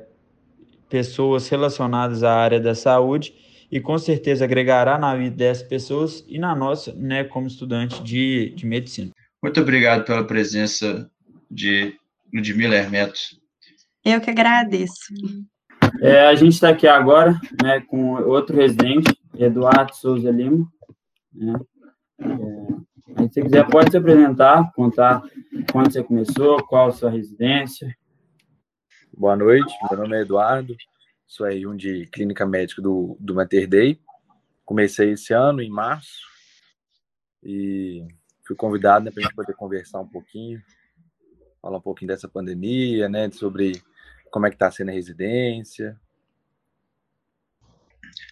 pessoas 0.87 1.49
relacionadas 1.49 2.23
à 2.23 2.33
área 2.33 2.61
da 2.61 2.73
saúde 2.73 3.35
e 3.69 3.81
com 3.81 3.97
certeza 3.97 4.45
agregará 4.45 4.97
na 4.97 5.17
vida 5.17 5.35
dessas 5.35 5.67
pessoas 5.67 6.23
e 6.29 6.39
na 6.39 6.55
nossa, 6.55 6.93
né, 6.93 7.25
como 7.25 7.47
estudante 7.47 8.01
de, 8.01 8.53
de 8.55 8.65
medicina. 8.65 9.11
Muito 9.41 9.59
obrigado 9.59 10.05
pela 10.05 10.25
presença 10.25 11.11
de 11.51 11.93
Ludmila 12.33 12.75
Hermeto. 12.75 13.19
Eu 14.05 14.21
que 14.21 14.29
agradeço. 14.29 15.13
É, 16.01 16.27
a 16.27 16.35
gente 16.35 16.53
está 16.53 16.69
aqui 16.69 16.87
agora 16.87 17.37
né, 17.61 17.81
com 17.81 18.13
outro 18.23 18.55
residente, 18.55 19.12
Eduardo 19.37 19.95
Souza 19.95 20.29
Lima. 20.29 20.71
Né? 21.33 21.53
É, 22.19 22.27
se 22.27 23.33
você 23.33 23.41
quiser, 23.41 23.69
pode 23.69 23.91
se 23.91 23.97
apresentar, 23.97 24.71
contar 24.73 25.23
quando 25.71 25.91
você 25.91 26.03
começou, 26.03 26.63
qual 26.65 26.87
a 26.87 26.91
sua 26.91 27.09
residência. 27.09 27.95
Boa 29.15 29.35
noite, 29.35 29.73
meu 29.89 29.99
nome 29.99 30.17
é 30.17 30.21
Eduardo, 30.21 30.75
sou 31.27 31.45
aí 31.45 31.67
um 31.67 31.75
de 31.75 32.07
clínica 32.07 32.45
médica 32.45 32.81
do, 32.81 33.15
do 33.19 33.35
Mater 33.35 33.67
Day. 33.67 33.99
Comecei 34.65 35.11
esse 35.11 35.33
ano, 35.33 35.61
em 35.61 35.69
março, 35.69 36.21
e 37.43 38.07
fui 38.45 38.55
convidado 38.55 39.05
né, 39.05 39.11
para 39.11 39.21
a 39.21 39.23
gente 39.25 39.35
poder 39.35 39.53
conversar 39.53 39.99
um 39.99 40.07
pouquinho, 40.07 40.61
falar 41.61 41.77
um 41.77 41.81
pouquinho 41.81 42.07
dessa 42.07 42.27
pandemia, 42.27 43.09
né, 43.09 43.29
sobre 43.29 43.81
como 44.31 44.47
é 44.47 44.49
que 44.49 44.55
está 44.55 44.71
sendo 44.71 44.89
a 44.89 44.93
residência, 44.93 45.99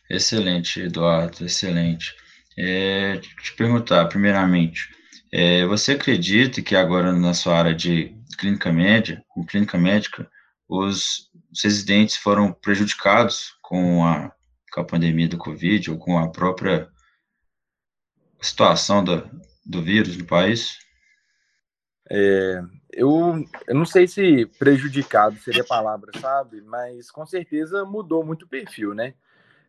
Excelente, 0.09 0.81
Eduardo, 0.81 1.45
excelente. 1.45 2.15
É, 2.57 3.17
te 3.17 3.55
perguntar, 3.55 4.05
primeiramente, 4.07 4.89
é, 5.31 5.65
você 5.65 5.93
acredita 5.93 6.61
que 6.61 6.75
agora 6.75 7.13
na 7.13 7.33
sua 7.33 7.57
área 7.57 7.73
de 7.73 8.15
clínica 8.38 8.71
média, 8.71 9.23
clínica 9.47 9.77
médica, 9.77 10.29
os, 10.67 11.29
os 11.51 11.63
residentes 11.63 12.17
foram 12.17 12.51
prejudicados 12.51 13.53
com 13.61 14.05
a, 14.05 14.31
com 14.73 14.81
a 14.81 14.85
pandemia 14.85 15.27
do 15.27 15.38
Covid 15.38 15.91
ou 15.91 15.97
com 15.97 16.17
a 16.17 16.29
própria 16.29 16.89
situação 18.41 19.03
do, 19.03 19.29
do 19.65 19.81
vírus 19.81 20.17
no 20.17 20.25
país? 20.25 20.79
É, 22.09 22.61
eu, 22.91 23.45
eu 23.67 23.75
não 23.75 23.85
sei 23.85 24.07
se 24.07 24.45
prejudicado 24.59 25.38
seria 25.38 25.61
a 25.61 25.67
palavra, 25.67 26.11
sabe? 26.19 26.61
Mas 26.61 27.09
com 27.09 27.25
certeza 27.25 27.85
mudou 27.85 28.25
muito 28.25 28.43
o 28.43 28.50
perfil, 28.50 28.93
né? 28.93 29.13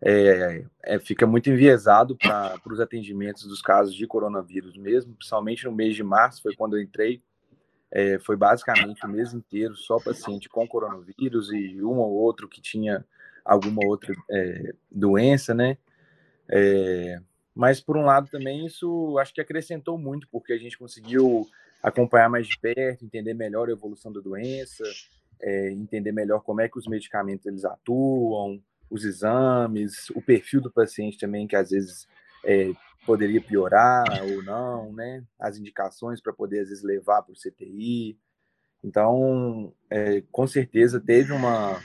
É, 0.04 0.64
é, 0.82 0.99
fica 0.99 1.26
muito 1.26 1.49
enviesado 1.49 2.16
para 2.16 2.61
os 2.66 2.80
atendimentos 2.80 3.47
dos 3.47 3.62
casos 3.62 3.94
de 3.94 4.06
coronavírus 4.06 4.76
mesmo, 4.76 5.14
principalmente 5.14 5.64
no 5.64 5.73
mês 5.73 5.94
de 5.94 6.02
março, 6.02 6.42
foi 6.42 6.56
quando 6.56 6.76
eu 6.76 6.82
entrei, 6.82 7.23
é, 7.88 8.18
foi 8.18 8.37
basicamente 8.37 9.04
o 9.06 9.09
mês 9.09 9.32
inteiro 9.32 9.76
só 9.76 9.99
paciente 9.99 10.49
com 10.49 10.66
coronavírus 10.66 11.52
e 11.52 11.80
um 11.82 11.99
ou 11.99 12.11
outro 12.11 12.49
que 12.49 12.61
tinha 12.61 13.04
alguma 13.44 13.87
outra 13.87 14.12
é, 14.28 14.75
doença, 14.90 15.54
né? 15.54 15.78
É, 16.49 17.21
mas, 17.54 17.80
por 17.80 17.97
um 17.97 18.04
lado, 18.04 18.28
também 18.28 18.66
isso 18.66 19.16
acho 19.18 19.32
que 19.32 19.40
acrescentou 19.40 19.97
muito, 19.97 20.26
porque 20.32 20.52
a 20.52 20.59
gente 20.59 20.76
conseguiu 20.78 21.47
acompanhar 21.82 22.28
mais 22.28 22.49
de 22.49 22.59
perto, 22.59 23.04
entender 23.04 23.35
melhor 23.35 23.68
a 23.68 23.73
evolução 23.73 24.12
da 24.12 24.21
doença, 24.21 24.85
é, 25.40 25.71
entender 25.71 26.12
melhor 26.12 26.40
como 26.40 26.61
é 26.61 26.68
que 26.68 26.78
os 26.78 26.87
medicamentos 26.87 27.47
eles 27.47 27.64
atuam, 27.64 28.61
os 28.92 29.06
exames, 29.06 30.11
o 30.11 30.20
perfil 30.20 30.61
do 30.61 30.70
paciente 30.70 31.16
também, 31.18 31.46
que 31.46 31.56
às 31.56 31.70
vezes 31.70 32.06
é, 32.44 32.70
poderia 33.06 33.40
piorar 33.40 34.04
ou 34.22 34.42
não, 34.42 34.92
né? 34.92 35.25
As 35.40 35.56
indicações 35.56 36.20
para 36.20 36.32
poder 36.32 36.61
às 36.61 36.68
vezes 36.68 36.84
levar 36.84 37.22
para 37.22 37.32
o 37.32 37.37
CTI. 37.37 38.18
Então, 38.84 39.72
é, 39.88 40.22
com 40.30 40.46
certeza 40.46 41.00
teve 41.00 41.32
uma, 41.32 41.80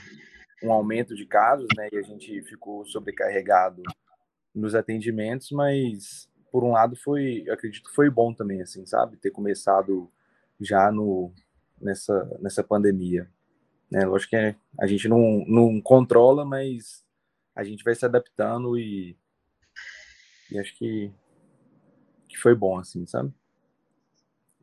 um 0.62 0.70
aumento 0.70 1.16
de 1.16 1.24
casos, 1.24 1.66
né? 1.74 1.88
E 1.90 1.96
a 1.96 2.02
gente 2.02 2.42
ficou 2.42 2.84
sobrecarregado 2.84 3.82
nos 4.54 4.74
atendimentos, 4.74 5.50
mas 5.50 6.28
por 6.52 6.62
um 6.62 6.72
lado 6.72 6.94
foi, 6.94 7.46
acredito, 7.48 7.90
foi 7.94 8.10
bom 8.10 8.34
também, 8.34 8.60
assim, 8.60 8.84
sabe, 8.84 9.16
ter 9.16 9.30
começado 9.30 10.10
já 10.60 10.92
no 10.92 11.32
nessa 11.80 12.38
nessa 12.42 12.62
pandemia. 12.62 13.30
Né? 13.90 14.04
Lógico 14.04 14.30
que 14.30 14.56
a 14.78 14.86
gente 14.86 15.08
não, 15.08 15.44
não 15.46 15.80
controla, 15.80 16.44
mas 16.44 17.04
a 17.54 17.64
gente 17.64 17.82
vai 17.82 17.94
se 17.94 18.04
adaptando 18.04 18.78
e, 18.78 19.16
e 20.50 20.58
acho 20.58 20.76
que, 20.76 21.10
que 22.28 22.36
foi 22.36 22.54
bom, 22.54 22.78
assim, 22.78 23.06
sabe? 23.06 23.32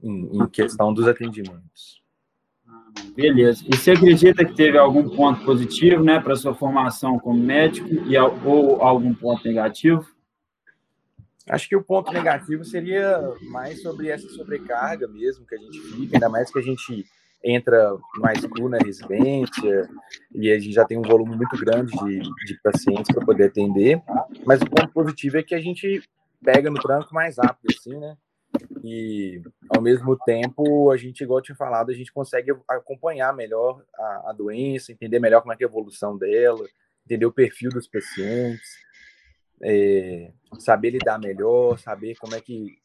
Em, 0.01 0.37
em 0.37 0.47
questão 0.47 0.93
dos 0.93 1.07
atendimentos. 1.07 2.03
Beleza. 3.15 3.63
E 3.67 3.75
você 3.75 3.91
acredita 3.91 4.45
que 4.45 4.53
teve 4.53 4.77
algum 4.77 5.09
ponto 5.09 5.43
positivo, 5.45 6.03
né, 6.03 6.19
para 6.19 6.35
sua 6.35 6.53
formação 6.53 7.19
como 7.19 7.41
médico 7.41 7.87
e 7.87 8.17
ou 8.17 8.81
algum 8.81 9.13
ponto 9.13 9.45
negativo? 9.45 10.05
Acho 11.47 11.69
que 11.69 11.75
o 11.75 11.83
ponto 11.83 12.11
negativo 12.11 12.65
seria 12.65 13.21
mais 13.51 13.81
sobre 13.81 14.09
essa 14.09 14.27
sobrecarga 14.29 15.07
mesmo 15.07 15.45
que 15.45 15.55
a 15.55 15.57
gente 15.57 15.79
fica, 15.79 16.15
ainda 16.15 16.29
mais 16.29 16.51
que 16.51 16.57
a 16.57 16.61
gente 16.61 17.05
entra 17.45 17.95
mais 18.17 18.43
cru 18.47 18.67
na 18.67 18.79
residência 18.79 19.87
e 20.33 20.51
a 20.51 20.57
gente 20.57 20.73
já 20.73 20.83
tem 20.83 20.97
um 20.97 21.03
volume 21.03 21.35
muito 21.35 21.55
grande 21.57 21.91
de, 21.91 22.19
de 22.19 22.61
pacientes 22.63 23.13
para 23.13 23.23
poder 23.23 23.45
atender. 23.45 24.01
Mas 24.43 24.59
o 24.61 24.69
ponto 24.69 24.91
positivo 24.91 25.37
é 25.37 25.43
que 25.43 25.53
a 25.53 25.61
gente 25.61 26.01
pega 26.43 26.71
no 26.71 26.81
tranco 26.81 27.13
mais 27.13 27.37
rápido, 27.37 27.71
assim, 27.77 27.99
né? 27.99 28.17
E 28.83 29.41
ao 29.69 29.81
mesmo 29.81 30.17
tempo, 30.25 30.89
a 30.89 30.97
gente, 30.97 31.21
igual 31.21 31.39
eu 31.39 31.43
tinha 31.43 31.55
falado, 31.55 31.91
a 31.91 31.93
gente 31.93 32.11
consegue 32.11 32.51
acompanhar 32.67 33.33
melhor 33.33 33.83
a, 33.95 34.29
a 34.29 34.33
doença, 34.33 34.91
entender 34.91 35.19
melhor 35.19 35.41
como 35.41 35.53
é, 35.53 35.57
é 35.59 35.63
a 35.63 35.67
evolução 35.67 36.17
dela, 36.17 36.65
entender 37.05 37.25
o 37.25 37.31
perfil 37.31 37.69
dos 37.69 37.87
pacientes, 37.87 38.69
é, 39.61 40.31
saber 40.57 40.91
lidar 40.91 41.19
melhor, 41.19 41.77
saber 41.77 42.15
como 42.15 42.33
é 42.33 42.41
que 42.41 42.77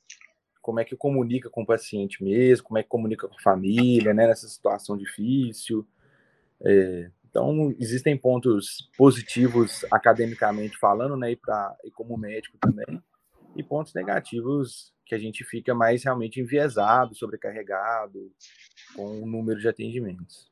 como 0.71 0.79
é 0.79 0.85
que 0.85 0.95
comunica 0.95 1.51
com 1.51 1.63
o 1.63 1.67
paciente 1.67 2.23
mesmo, 2.23 2.65
como 2.65 2.79
é 2.79 2.83
que 2.85 2.89
comunica 2.89 3.27
com 3.27 3.35
a 3.35 3.43
família, 3.43 4.15
né, 4.15 4.29
nessa 4.29 4.47
situação 4.47 4.97
difícil. 4.97 5.85
É, 6.65 7.11
então, 7.29 7.75
existem 7.81 8.17
pontos 8.17 8.89
positivos 8.97 9.85
academicamente 9.91 10.79
falando, 10.79 11.17
né, 11.17 11.33
e, 11.33 11.37
pra, 11.37 11.75
e 11.83 11.91
como 11.91 12.17
médico 12.17 12.57
também, 12.61 13.03
e 13.57 13.65
pontos 13.65 13.93
negativos 13.93 14.95
que 15.05 15.13
a 15.13 15.19
gente 15.19 15.43
fica 15.43 15.75
mais 15.75 16.05
realmente 16.05 16.41
enviesado, 16.41 17.17
sobrecarregado 17.17 18.31
com 18.95 19.25
o 19.25 19.27
número 19.27 19.59
de 19.59 19.67
atendimentos. 19.67 20.49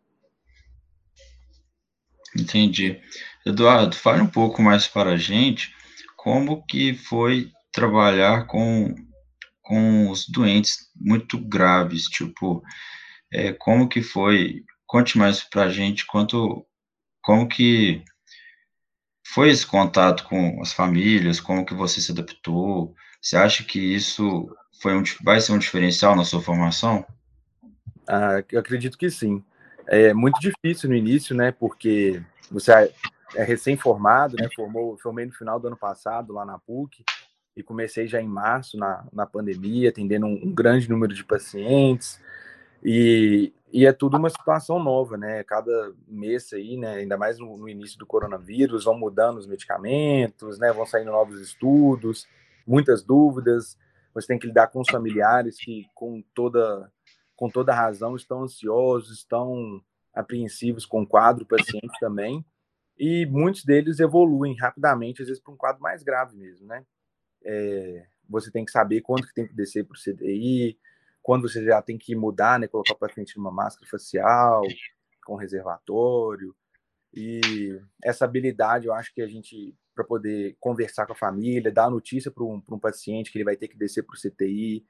Entendi. 2.37 3.01
Eduardo, 3.47 3.95
fale 3.95 4.21
um 4.21 4.27
pouco 4.27 4.61
mais 4.61 4.89
para 4.89 5.11
a 5.11 5.17
gente 5.17 5.73
como 6.17 6.67
que 6.67 6.93
foi 6.93 7.53
trabalhar 7.71 8.49
com, 8.49 8.97
com 9.69 10.11
os 10.11 10.27
doentes 10.27 10.91
muito 10.97 11.39
graves, 11.39 12.05
tipo, 12.05 12.63
é, 13.31 13.53
como 13.53 13.87
que 13.87 14.01
foi, 14.01 14.65
conte 14.87 15.19
mais 15.19 15.45
para 15.45 15.65
a 15.65 15.69
gente 15.69 16.07
quanto, 16.07 16.67
como 17.23 17.47
que 17.47 18.03
foi 19.27 19.51
esse 19.51 19.67
contato 19.67 20.25
com 20.25 20.59
as 20.63 20.73
famílias, 20.73 21.39
como 21.39 21.67
que 21.67 21.75
você 21.75 22.01
se 22.01 22.13
adaptou, 22.13 22.95
você 23.21 23.37
acha 23.37 23.63
que 23.63 23.79
isso 23.79 24.49
foi 24.81 24.97
um, 24.97 25.03
vai 25.23 25.39
ser 25.39 25.53
um 25.53 25.59
diferencial 25.59 26.17
na 26.17 26.25
sua 26.25 26.41
formação? 26.41 27.05
Ah, 28.09 28.43
eu 28.51 28.61
acredito 28.61 28.97
que 28.97 29.11
sim. 29.11 29.45
É 29.87 30.15
muito 30.15 30.41
difícil 30.41 30.89
no 30.89 30.97
início, 30.97 31.37
né, 31.37 31.53
porque 31.53 32.23
você 32.51 32.73
é 33.35 33.43
recém-formado, 33.45 34.35
né? 34.37 34.49
Formou, 34.57 34.97
formei 34.97 35.27
no 35.27 35.33
final 35.33 35.61
do 35.61 35.67
ano 35.67 35.77
passado 35.77 36.33
lá 36.33 36.47
na 36.47 36.59
PUC 36.59 37.05
e 37.59 37.63
comecei 37.63 38.07
já 38.07 38.23
em 38.23 38.29
março 38.29 38.79
na, 38.79 39.05
na 39.13 39.27
pandemia, 39.27 39.91
atendendo 39.91 40.27
um, 40.27 40.35
um 40.45 40.55
grande 40.55 40.89
número 40.89 41.13
de 41.13 41.25
pacientes 41.25 42.21
e, 42.83 43.53
e 43.73 43.85
é 43.85 43.93
tudo 43.93 44.17
uma 44.17 44.31
situação 44.31 44.79
nova, 44.79 45.17
né? 45.17 45.43
Cada 45.43 45.93
mês 46.07 46.53
aí, 46.53 46.77
né? 46.77 46.95
Ainda 46.95 47.17
mais 47.17 47.39
no, 47.39 47.57
no 47.57 47.69
início 47.69 47.99
do 47.99 48.07
coronavírus, 48.07 48.85
vão 48.85 48.97
mudando 48.97 49.39
os 49.39 49.47
medicamentos, 49.47 50.59
né? 50.59 50.73
Vão 50.73 50.87
saindo 50.87 51.11
novos 51.11 51.41
estudos, 51.41 52.29
muitas 52.67 53.03
dúvidas. 53.03 53.77
Você 54.15 54.29
tem 54.29 54.39
que 54.39 54.47
lidar 54.47 54.69
com 54.69 54.81
os 54.81 54.89
familiares 54.89 55.57
que, 55.59 55.87
com 55.95 56.23
toda 56.35 56.91
com 57.37 57.49
toda 57.49 57.73
razão, 57.73 58.17
estão 58.17 58.43
ansiosos, 58.43 59.19
estão 59.19 59.81
apreensivos 60.13 60.85
com 60.85 61.03
o 61.03 61.07
quadro 61.07 61.47
paciente 61.47 61.99
também 62.01 62.45
e 62.99 63.27
muitos 63.27 63.65
deles 63.65 64.01
evoluem 64.01 64.57
rapidamente, 64.57 65.23
às 65.23 65.29
vezes 65.29 65.43
para 65.43 65.55
um 65.55 65.57
quadro 65.57 65.81
mais 65.81 66.03
grave 66.03 66.37
mesmo, 66.37 66.67
né? 66.67 66.85
É, 67.51 68.07
você 68.29 68.51
tem 68.51 68.63
que 68.63 68.71
saber 68.71 69.01
quando 69.01 69.27
que 69.27 69.33
tem 69.33 69.47
que 69.47 69.55
descer 69.55 69.85
para 69.85 69.97
o 69.97 69.99
CDI, 69.99 70.79
quando 71.23 71.49
você 71.49 71.65
já 71.65 71.81
tem 71.81 71.97
que 71.97 72.15
mudar, 72.15 72.61
né? 72.61 72.69
Colocar 72.69 72.93
o 72.93 72.99
paciente 72.99 73.39
numa 73.39 73.51
máscara 73.51 73.89
facial, 73.91 74.63
com 75.25 75.35
reservatório. 75.35 76.55
E 77.15 77.81
essa 78.05 78.27
habilidade, 78.27 78.87
eu 78.87 78.93
acho 78.93 79.15
que 79.15 79.23
a 79.23 79.27
gente, 79.27 79.75
para 79.95 80.05
poder 80.05 80.57
conversar 80.61 81.07
com 81.07 81.15
a 81.15 81.17
família, 81.17 81.73
dar 81.73 81.91
notícia 81.91 82.31
para 82.31 82.45
um, 82.45 82.63
um 82.71 82.79
paciente 82.79 83.33
que 83.33 83.39
ele 83.39 83.45
vai 83.45 83.57
ter 83.57 83.69
que 83.69 83.79
descer 83.79 84.03
para 84.03 84.15
o 84.15 84.19
CTI, 84.19 84.85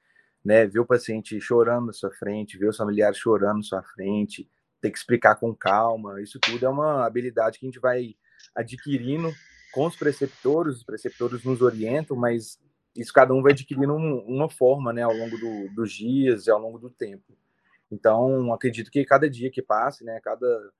né? 0.44 0.66
Ver 0.66 0.80
o 0.80 0.86
paciente 0.86 1.40
chorando 1.40 1.86
na 1.86 1.92
sua 1.92 2.10
frente, 2.10 2.58
ver 2.58 2.68
os 2.68 2.76
familiares 2.76 3.18
chorando 3.18 3.58
na 3.58 3.62
sua 3.62 3.82
frente, 3.84 4.50
ter 4.80 4.90
que 4.90 4.98
explicar 4.98 5.36
com 5.36 5.54
calma. 5.54 6.20
Isso 6.20 6.40
tudo 6.40 6.66
é 6.66 6.68
uma 6.68 7.06
habilidade 7.06 7.58
que 7.58 7.66
a 7.66 7.68
gente 7.68 7.80
vai 7.80 8.16
adquirindo 8.52 9.32
com 9.72 9.86
os 9.86 9.96
preceptores, 9.96 10.76
os 10.76 10.84
preceptores 10.84 11.44
nos 11.44 11.60
orientam, 11.60 12.16
mas 12.16 12.58
isso 12.96 13.12
cada 13.12 13.32
um 13.32 13.42
vai 13.42 13.52
adquirindo 13.52 13.94
um, 13.94 14.18
uma 14.26 14.48
forma, 14.48 14.92
né, 14.92 15.02
ao 15.02 15.12
longo 15.12 15.36
do, 15.38 15.74
dos 15.74 15.92
dias 15.92 16.46
e 16.46 16.50
ao 16.50 16.58
longo 16.58 16.78
do 16.78 16.90
tempo. 16.90 17.36
Então, 17.90 18.52
acredito 18.52 18.90
que 18.90 19.04
cada 19.04 19.28
dia 19.30 19.50
que 19.50 19.62
passe, 19.62 20.04
né, 20.04 20.20
cada 20.20 20.72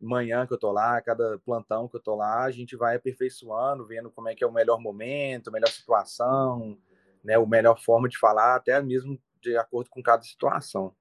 manhã 0.00 0.46
que 0.46 0.54
eu 0.54 0.58
tô 0.58 0.70
lá, 0.70 1.00
cada 1.00 1.38
plantão 1.40 1.88
que 1.88 1.96
eu 1.96 2.00
tô 2.00 2.14
lá, 2.14 2.44
a 2.44 2.50
gente 2.50 2.76
vai 2.76 2.96
aperfeiçoando, 2.96 3.86
vendo 3.86 4.10
como 4.10 4.28
é 4.28 4.34
que 4.34 4.44
é 4.44 4.46
o 4.46 4.52
melhor 4.52 4.80
momento, 4.80 5.48
a 5.48 5.52
melhor 5.52 5.70
situação, 5.70 6.78
né, 7.24 7.34
a 7.34 7.46
melhor 7.46 7.80
forma 7.80 8.08
de 8.08 8.18
falar, 8.18 8.56
até 8.56 8.80
mesmo 8.80 9.20
de 9.40 9.56
acordo 9.56 9.90
com 9.90 10.02
cada 10.02 10.22
situação. 10.22 10.94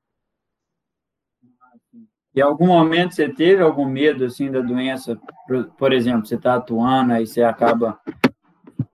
Em 2.36 2.42
algum 2.42 2.68
momento 2.68 3.16
você 3.16 3.30
teve 3.30 3.62
algum 3.62 3.86
medo 3.86 4.26
assim 4.26 4.52
da 4.52 4.62
doença? 4.62 5.20
Por 5.78 5.92
exemplo, 5.92 6.26
você 6.26 6.36
está 6.36 6.56
atuando, 6.56 7.14
aí 7.14 7.26
você 7.26 7.42
acaba 7.42 8.00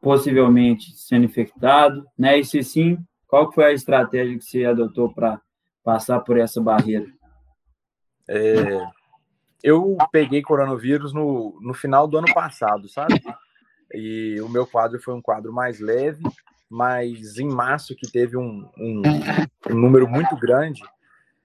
possivelmente 0.01 0.95
sendo 0.95 1.25
infectado, 1.25 2.05
né? 2.17 2.39
E 2.39 2.45
se 2.45 2.63
sim, 2.63 2.97
qual 3.27 3.51
foi 3.51 3.65
a 3.65 3.73
estratégia 3.73 4.37
que 4.37 4.43
você 4.43 4.65
adotou 4.65 5.13
para 5.13 5.41
passar 5.83 6.19
por 6.21 6.37
essa 6.37 6.61
barreira? 6.61 7.07
É, 8.27 8.79
eu 9.63 9.97
peguei 10.11 10.41
coronavírus 10.41 11.13
no, 11.13 11.57
no 11.61 11.73
final 11.73 12.07
do 12.07 12.17
ano 12.17 12.33
passado, 12.33 12.87
sabe? 12.89 13.21
E 13.93 14.39
o 14.41 14.49
meu 14.49 14.67
quadro 14.67 14.99
foi 14.99 15.13
um 15.13 15.21
quadro 15.21 15.53
mais 15.53 15.79
leve, 15.79 16.23
mas 16.69 17.37
em 17.37 17.47
março, 17.47 17.95
que 17.95 18.11
teve 18.11 18.35
um, 18.35 18.69
um, 18.77 19.01
um 19.69 19.75
número 19.75 20.07
muito 20.07 20.35
grande, 20.35 20.81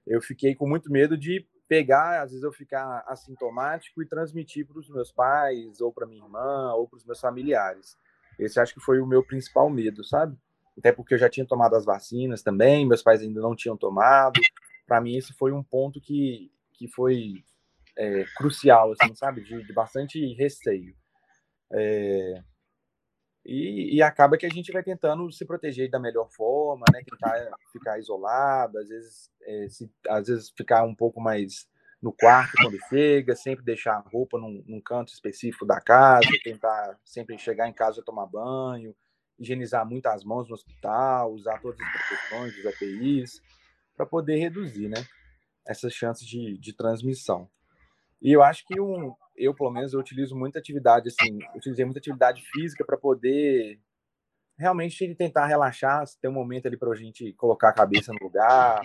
eu 0.07 0.21
fiquei 0.21 0.55
com 0.55 0.69
muito 0.69 0.91
medo 0.91 1.17
de 1.17 1.47
pegar, 1.69 2.23
às 2.23 2.31
vezes 2.31 2.43
eu 2.43 2.53
ficar 2.53 3.05
assintomático 3.07 4.03
e 4.03 4.07
transmitir 4.07 4.67
para 4.67 4.79
os 4.79 4.89
meus 4.89 5.13
pais, 5.13 5.81
ou 5.81 5.93
para 5.93 6.07
minha 6.07 6.25
irmã, 6.25 6.73
ou 6.73 6.89
para 6.89 6.97
os 6.97 7.05
meus 7.05 7.21
familiares. 7.21 7.97
Esse 8.39 8.59
acho 8.59 8.73
que 8.73 8.81
foi 8.81 9.01
o 9.01 9.07
meu 9.07 9.23
principal 9.23 9.69
medo, 9.69 10.03
sabe? 10.05 10.37
Até 10.79 10.93
porque 10.93 11.15
eu 11.15 11.19
já 11.19 11.29
tinha 11.29 11.47
tomado 11.47 11.75
as 11.75 11.85
vacinas 11.85 12.43
também, 12.43 12.87
meus 12.87 13.03
pais 13.03 13.21
ainda 13.21 13.41
não 13.41 13.55
tinham 13.55 13.77
tomado. 13.77 14.41
Para 14.87 15.01
mim, 15.01 15.17
esse 15.17 15.33
foi 15.35 15.53
um 15.53 15.63
ponto 15.63 16.01
que, 16.01 16.51
que 16.73 16.89
foi 16.89 17.45
é, 17.97 18.25
crucial, 18.37 18.93
assim, 18.93 19.15
sabe? 19.15 19.43
De, 19.43 19.63
de 19.63 19.73
bastante 19.73 20.35
receio. 20.35 20.95
É, 21.73 22.43
e, 23.51 23.97
e, 23.97 24.03
acaba 24.03 24.37
que 24.37 24.45
a 24.45 24.51
gente 24.51 24.71
vai 24.71 24.83
tentando 24.83 25.33
se 25.33 25.43
proteger 25.47 25.89
da 25.89 25.99
melhor 25.99 26.29
forma, 26.31 26.85
né? 26.93 27.01
Tentar 27.03 27.51
ficar 27.73 27.99
isolado, 27.99 28.79
às 28.79 28.89
vezes, 28.89 29.31
é, 29.43 29.69
se, 29.71 29.91
às 30.07 30.29
vezes 30.29 30.51
ficar 30.51 30.85
um 30.85 30.95
pouco 30.95 31.19
mais 31.19 31.67
no 32.03 32.13
quarto 32.13 32.53
quando 32.63 32.79
chega, 32.91 33.35
sempre 33.35 33.65
deixar 33.65 33.95
a 33.95 34.01
roupa 34.01 34.39
num, 34.39 34.63
num, 34.67 34.83
canto 34.83 35.15
específico 35.15 35.65
da 35.65 35.81
casa, 35.81 36.29
tentar 36.45 36.99
sempre 37.03 37.39
chegar 37.39 37.67
em 37.67 37.73
casa 37.73 38.03
tomar 38.05 38.27
banho, 38.27 38.95
higienizar 39.39 39.89
muito 39.89 40.07
as 40.09 40.23
mãos 40.25 40.47
no 40.47 40.55
hospital, 40.55 41.33
usar 41.33 41.59
todas 41.59 41.81
as 41.81 41.91
proteções 41.91 42.55
dos 42.55 42.65
EPIs, 42.67 43.41
para 43.97 44.05
poder 44.05 44.37
reduzir, 44.37 44.91
né? 44.91 45.03
Essas 45.67 45.95
chances 45.95 46.27
de, 46.27 46.59
de 46.59 46.75
transmissão. 46.75 47.49
E 48.21 48.31
eu 48.31 48.43
acho 48.43 48.67
que 48.67 48.79
um, 48.79 49.15
eu, 49.39 49.55
pelo 49.55 49.71
menos, 49.71 49.93
eu 49.93 50.01
utilizo 50.01 50.37
muita 50.37 50.59
atividade, 50.59 51.09
assim, 51.09 51.39
utilizei 51.55 51.85
muita 51.85 52.01
atividade 52.01 52.43
física 52.53 52.85
para 52.85 52.97
poder 52.97 53.81
realmente 54.59 55.15
tentar 55.15 55.47
relaxar, 55.47 56.05
ter 56.21 56.29
um 56.29 56.33
momento 56.33 56.67
ali 56.67 56.77
para 56.77 56.91
a 56.91 56.97
gente 56.97 57.33
colocar 57.35 57.69
a 57.69 57.75
cabeça 57.75 58.13
no 58.13 58.19
lugar 58.21 58.83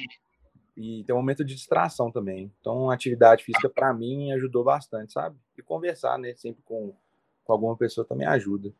e 0.77 1.03
ter 1.03 1.13
um 1.13 1.17
momento 1.17 1.43
de 1.43 1.55
distração 1.55 2.11
também. 2.11 2.51
Então, 2.59 2.89
atividade 2.89 3.43
física, 3.43 3.69
para 3.69 3.93
mim, 3.93 4.31
ajudou 4.33 4.63
bastante, 4.63 5.11
sabe? 5.11 5.37
E 5.57 5.61
conversar, 5.61 6.17
né? 6.17 6.33
Sempre 6.35 6.61
com, 6.63 6.95
com 7.43 7.53
alguma 7.53 7.75
pessoa 7.75 8.05
também 8.05 8.27
ajuda. 8.27 8.71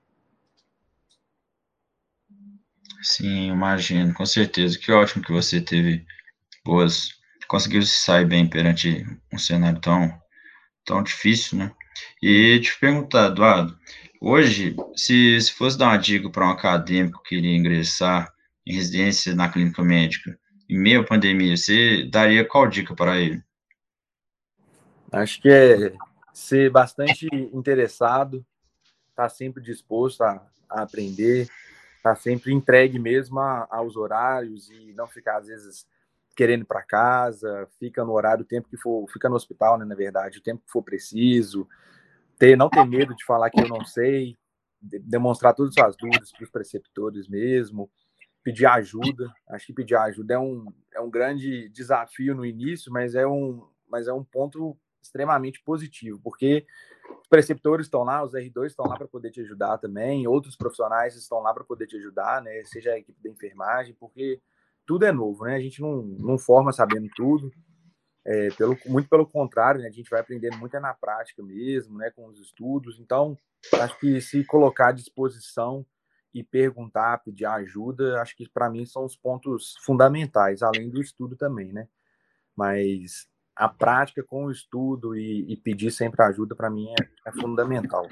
Sim, 3.02 3.50
imagino, 3.50 4.14
com 4.14 4.26
certeza. 4.26 4.80
Que 4.80 4.92
ótimo 4.92 5.24
que 5.24 5.32
você 5.32 5.60
teve 5.60 6.06
boas. 6.66 7.10
Conseguiu 7.48 7.82
se 7.82 8.00
sair 8.00 8.26
bem 8.26 8.50
perante 8.50 9.04
um 9.32 9.38
cenário 9.38 9.80
tão, 9.82 10.10
tão 10.86 11.04
difícil, 11.04 11.58
né? 11.58 11.72
E 12.22 12.60
te 12.60 12.78
perguntar, 12.80 13.32
Eduardo, 13.32 13.78
hoje, 14.20 14.76
se, 14.96 15.40
se 15.40 15.52
fosse 15.54 15.78
dar 15.78 15.88
uma 15.88 15.98
dica 15.98 16.30
para 16.30 16.48
um 16.48 16.52
acadêmico 16.52 17.22
que 17.24 17.36
queria 17.36 17.56
ingressar 17.56 18.32
em 18.66 18.74
residência 18.74 19.36
na 19.36 19.50
clínica 19.50 19.84
médica, 19.84 20.38
em 20.70 20.78
meio 20.78 21.02
à 21.02 21.04
pandemia, 21.04 21.56
você 21.56 22.06
daria 22.10 22.46
qual 22.46 22.68
dica 22.68 22.96
para 22.96 23.20
ele? 23.20 23.42
Acho 25.12 25.42
que 25.42 25.50
é 25.50 25.94
ser 26.34 26.72
bastante 26.72 27.28
interessado, 27.54 28.44
estar 29.10 29.24
tá 29.24 29.30
sempre 29.30 29.62
disposto 29.62 30.24
a, 30.24 30.44
a 30.70 30.82
aprender, 30.82 31.44
estar 31.98 32.16
tá 32.16 32.16
sempre 32.16 32.52
entregue 32.52 32.98
mesmo 32.98 33.40
a, 33.40 33.68
aos 33.70 33.96
horários 33.96 34.70
e 34.72 34.94
não 34.94 35.08
ficar, 35.08 35.38
às 35.38 35.48
vezes, 35.48 35.86
querendo 36.36 36.62
ir 36.62 36.66
para 36.66 36.84
casa, 36.84 37.68
fica 37.80 38.04
no 38.04 38.14
horário, 38.14 38.44
o 38.44 38.48
tempo 38.48 38.68
que 38.68 38.78
for, 38.78 39.08
fica 39.12 39.30
no 39.30 39.36
hospital, 39.36 39.78
né, 39.78 39.86
na 39.86 39.96
verdade, 39.96 40.40
o 40.40 40.42
tempo 40.42 40.64
que 40.66 40.72
for 40.72 40.82
preciso, 40.82 41.68
ter, 42.38 42.58
não 42.58 42.70
ter 42.70 42.86
medo 42.86 43.16
de 43.16 43.24
falar 43.26 43.50
que 43.50 43.62
eu 43.62 43.68
não 43.68 43.86
sei, 43.86 44.38
demonstrar 44.82 45.54
todas 45.54 45.78
as 45.78 45.96
dúvidas 45.96 46.32
para 46.32 46.44
os 46.44 46.50
preceptores 46.50 47.28
mesmo, 47.28 47.90
pedir 48.44 48.66
ajuda. 48.66 49.34
Acho 49.50 49.68
que 49.68 49.74
pedir 49.74 49.96
ajuda 49.96 50.34
é 50.34 50.40
um, 50.40 50.66
é 50.94 51.00
um 51.00 51.10
grande 51.10 51.70
desafio 51.70 52.36
no 52.36 52.46
início, 52.46 52.92
mas 52.92 53.16
é 53.16 53.26
um, 53.26 53.66
mas 53.88 54.08
é 54.08 54.14
um 54.14 54.24
ponto 54.24 54.78
extremamente 55.02 55.62
positivo, 55.64 56.20
porque 56.24 56.66
os 57.22 57.28
preceptores 57.28 57.88
estão 57.88 58.04
lá, 58.04 58.24
os 58.24 58.34
R2 58.34 58.68
estão 58.68 58.86
lá 58.86 58.98
para 58.98 59.08
poder 59.08 59.32
te 59.32 59.42
ajudar 59.42 59.78
também, 59.78 60.28
outros 60.28 60.56
profissionais 60.56 61.16
estão 61.16 61.40
lá 61.40 61.54
para 61.54 61.64
poder 61.64 61.88
te 61.88 61.98
ajudar, 61.98 62.42
né? 62.42 62.64
Seja 62.66 62.92
a 62.92 62.98
equipe 62.98 63.22
da 63.22 63.30
enfermagem, 63.30 63.96
porque 64.00 64.42
tudo 64.86 65.06
é 65.06 65.12
novo, 65.12 65.46
né? 65.46 65.56
A 65.56 65.60
gente 65.60 65.82
não, 65.82 66.02
não 66.02 66.38
forma 66.38 66.72
sabendo 66.72 67.10
tudo. 67.16 67.52
É, 68.26 68.50
pelo, 68.52 68.78
muito 68.86 69.10
pelo 69.10 69.28
contrário, 69.28 69.82
né? 69.82 69.88
a 69.88 69.92
gente 69.92 70.10
vai 70.10 70.22
aprendendo 70.22 70.58
muito 70.58 70.76
é 70.78 70.80
na 70.80 70.94
prática 70.94 71.44
mesmo, 71.44 71.98
né? 71.98 72.10
com 72.12 72.28
os 72.28 72.40
estudos. 72.40 73.00
Então, 73.00 73.38
acho 73.74 74.00
que 74.00 74.22
se 74.22 74.46
colocar 74.46 74.90
à 74.90 74.92
disposição 74.94 75.86
e 76.34 76.44
perguntar, 76.44 77.22
pedir 77.24 77.46
ajuda, 77.46 78.22
acho 78.22 78.36
que 78.36 78.50
para 78.50 78.70
mim 78.70 78.86
são 78.86 79.06
os 79.06 79.16
pontos 79.16 79.76
fundamentais, 79.86 80.64
além 80.64 80.90
do 80.90 81.02
estudo 81.02 81.36
também, 81.36 81.72
né? 81.72 81.88
Mas 82.56 83.28
a 83.56 83.70
prática 83.70 84.24
com 84.24 84.46
o 84.46 84.52
estudo 84.52 85.16
e, 85.16 85.52
e 85.52 85.58
pedir 85.58 85.92
sempre 85.92 86.24
ajuda, 86.24 86.56
para 86.56 86.70
mim, 86.70 86.88
é, 86.90 87.30
é, 87.30 87.32
fundamental. 87.34 88.08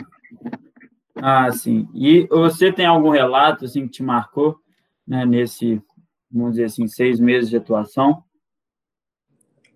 Ah, 1.15 1.51
sim. 1.51 1.89
E 1.93 2.27
você 2.27 2.71
tem 2.71 2.85
algum 2.85 3.09
relato 3.09 3.65
assim, 3.65 3.85
que 3.85 3.93
te 3.93 4.03
marcou 4.03 4.59
né, 5.07 5.25
nesse, 5.25 5.81
vamos 6.31 6.51
dizer 6.51 6.65
assim, 6.65 6.87
seis 6.87 7.19
meses 7.19 7.49
de 7.49 7.57
atuação? 7.57 8.23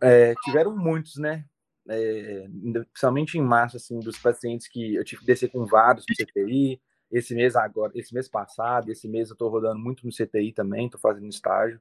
É, 0.02 0.34
tiveram 0.44 0.76
muitos, 0.76 1.18
né? 1.18 1.46
É, 1.88 2.48
principalmente 2.92 3.38
em 3.38 3.42
março, 3.42 3.78
assim, 3.78 4.00
dos 4.00 4.18
pacientes 4.18 4.68
que 4.68 4.96
eu 4.96 5.04
tive 5.04 5.22
que 5.22 5.28
descer 5.28 5.50
com 5.50 5.66
vários 5.66 6.06
no 6.08 6.16
CTI, 6.16 6.82
esse 7.12 7.36
mês 7.36 7.56
agora, 7.56 7.92
esse 7.96 8.14
mês 8.14 8.28
passado, 8.28 8.92
esse 8.92 9.08
mês 9.08 9.30
eu 9.30 9.34
estou 9.34 9.50
rodando 9.50 9.80
muito 9.80 10.06
no 10.06 10.12
CTI 10.12 10.52
também, 10.52 10.86
estou 10.86 11.00
fazendo 11.00 11.30
estágio 11.30 11.80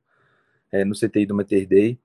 é, 0.71 0.85
no 0.85 0.95
CTI 0.95 1.27
do 1.27 1.35
Mater 1.35 1.67
Day. 1.67 1.99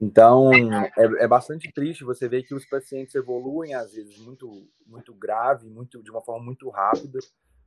Então, 0.00 0.50
é, 0.52 0.90
é, 0.96 1.28
bastante 1.28 1.70
triste 1.72 2.04
você 2.04 2.26
ver 2.26 2.44
que 2.44 2.54
os 2.54 2.64
pacientes 2.64 3.14
evoluem, 3.14 3.74
às 3.74 3.92
vezes, 3.92 4.18
muito, 4.18 4.66
muito 4.86 5.12
grave, 5.12 5.68
muito, 5.68 6.02
de 6.02 6.10
uma 6.10 6.22
forma 6.22 6.44
muito 6.44 6.70
rápida. 6.70 7.18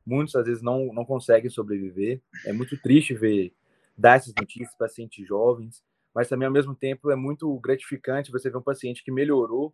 Muitos, 0.05 0.35
às 0.35 0.45
vezes, 0.45 0.63
não, 0.63 0.87
não 0.93 1.05
conseguem 1.05 1.49
sobreviver. 1.49 2.21
É 2.45 2.51
muito 2.51 2.75
triste 2.81 3.13
ver, 3.13 3.53
dar 3.97 4.17
essas 4.17 4.33
notícias 4.35 4.75
para 4.75 4.87
pacientes 4.87 5.27
jovens 5.27 5.83
mas 6.13 6.29
também 6.29 6.45
ao 6.45 6.53
mesmo 6.53 6.75
tempo 6.75 7.09
é 7.09 7.15
muito 7.15 7.51
gratificante 7.59 8.31
você 8.31 8.49
ver 8.49 8.57
um 8.57 8.61
paciente 8.61 9.03
que 9.03 9.11
melhorou, 9.11 9.73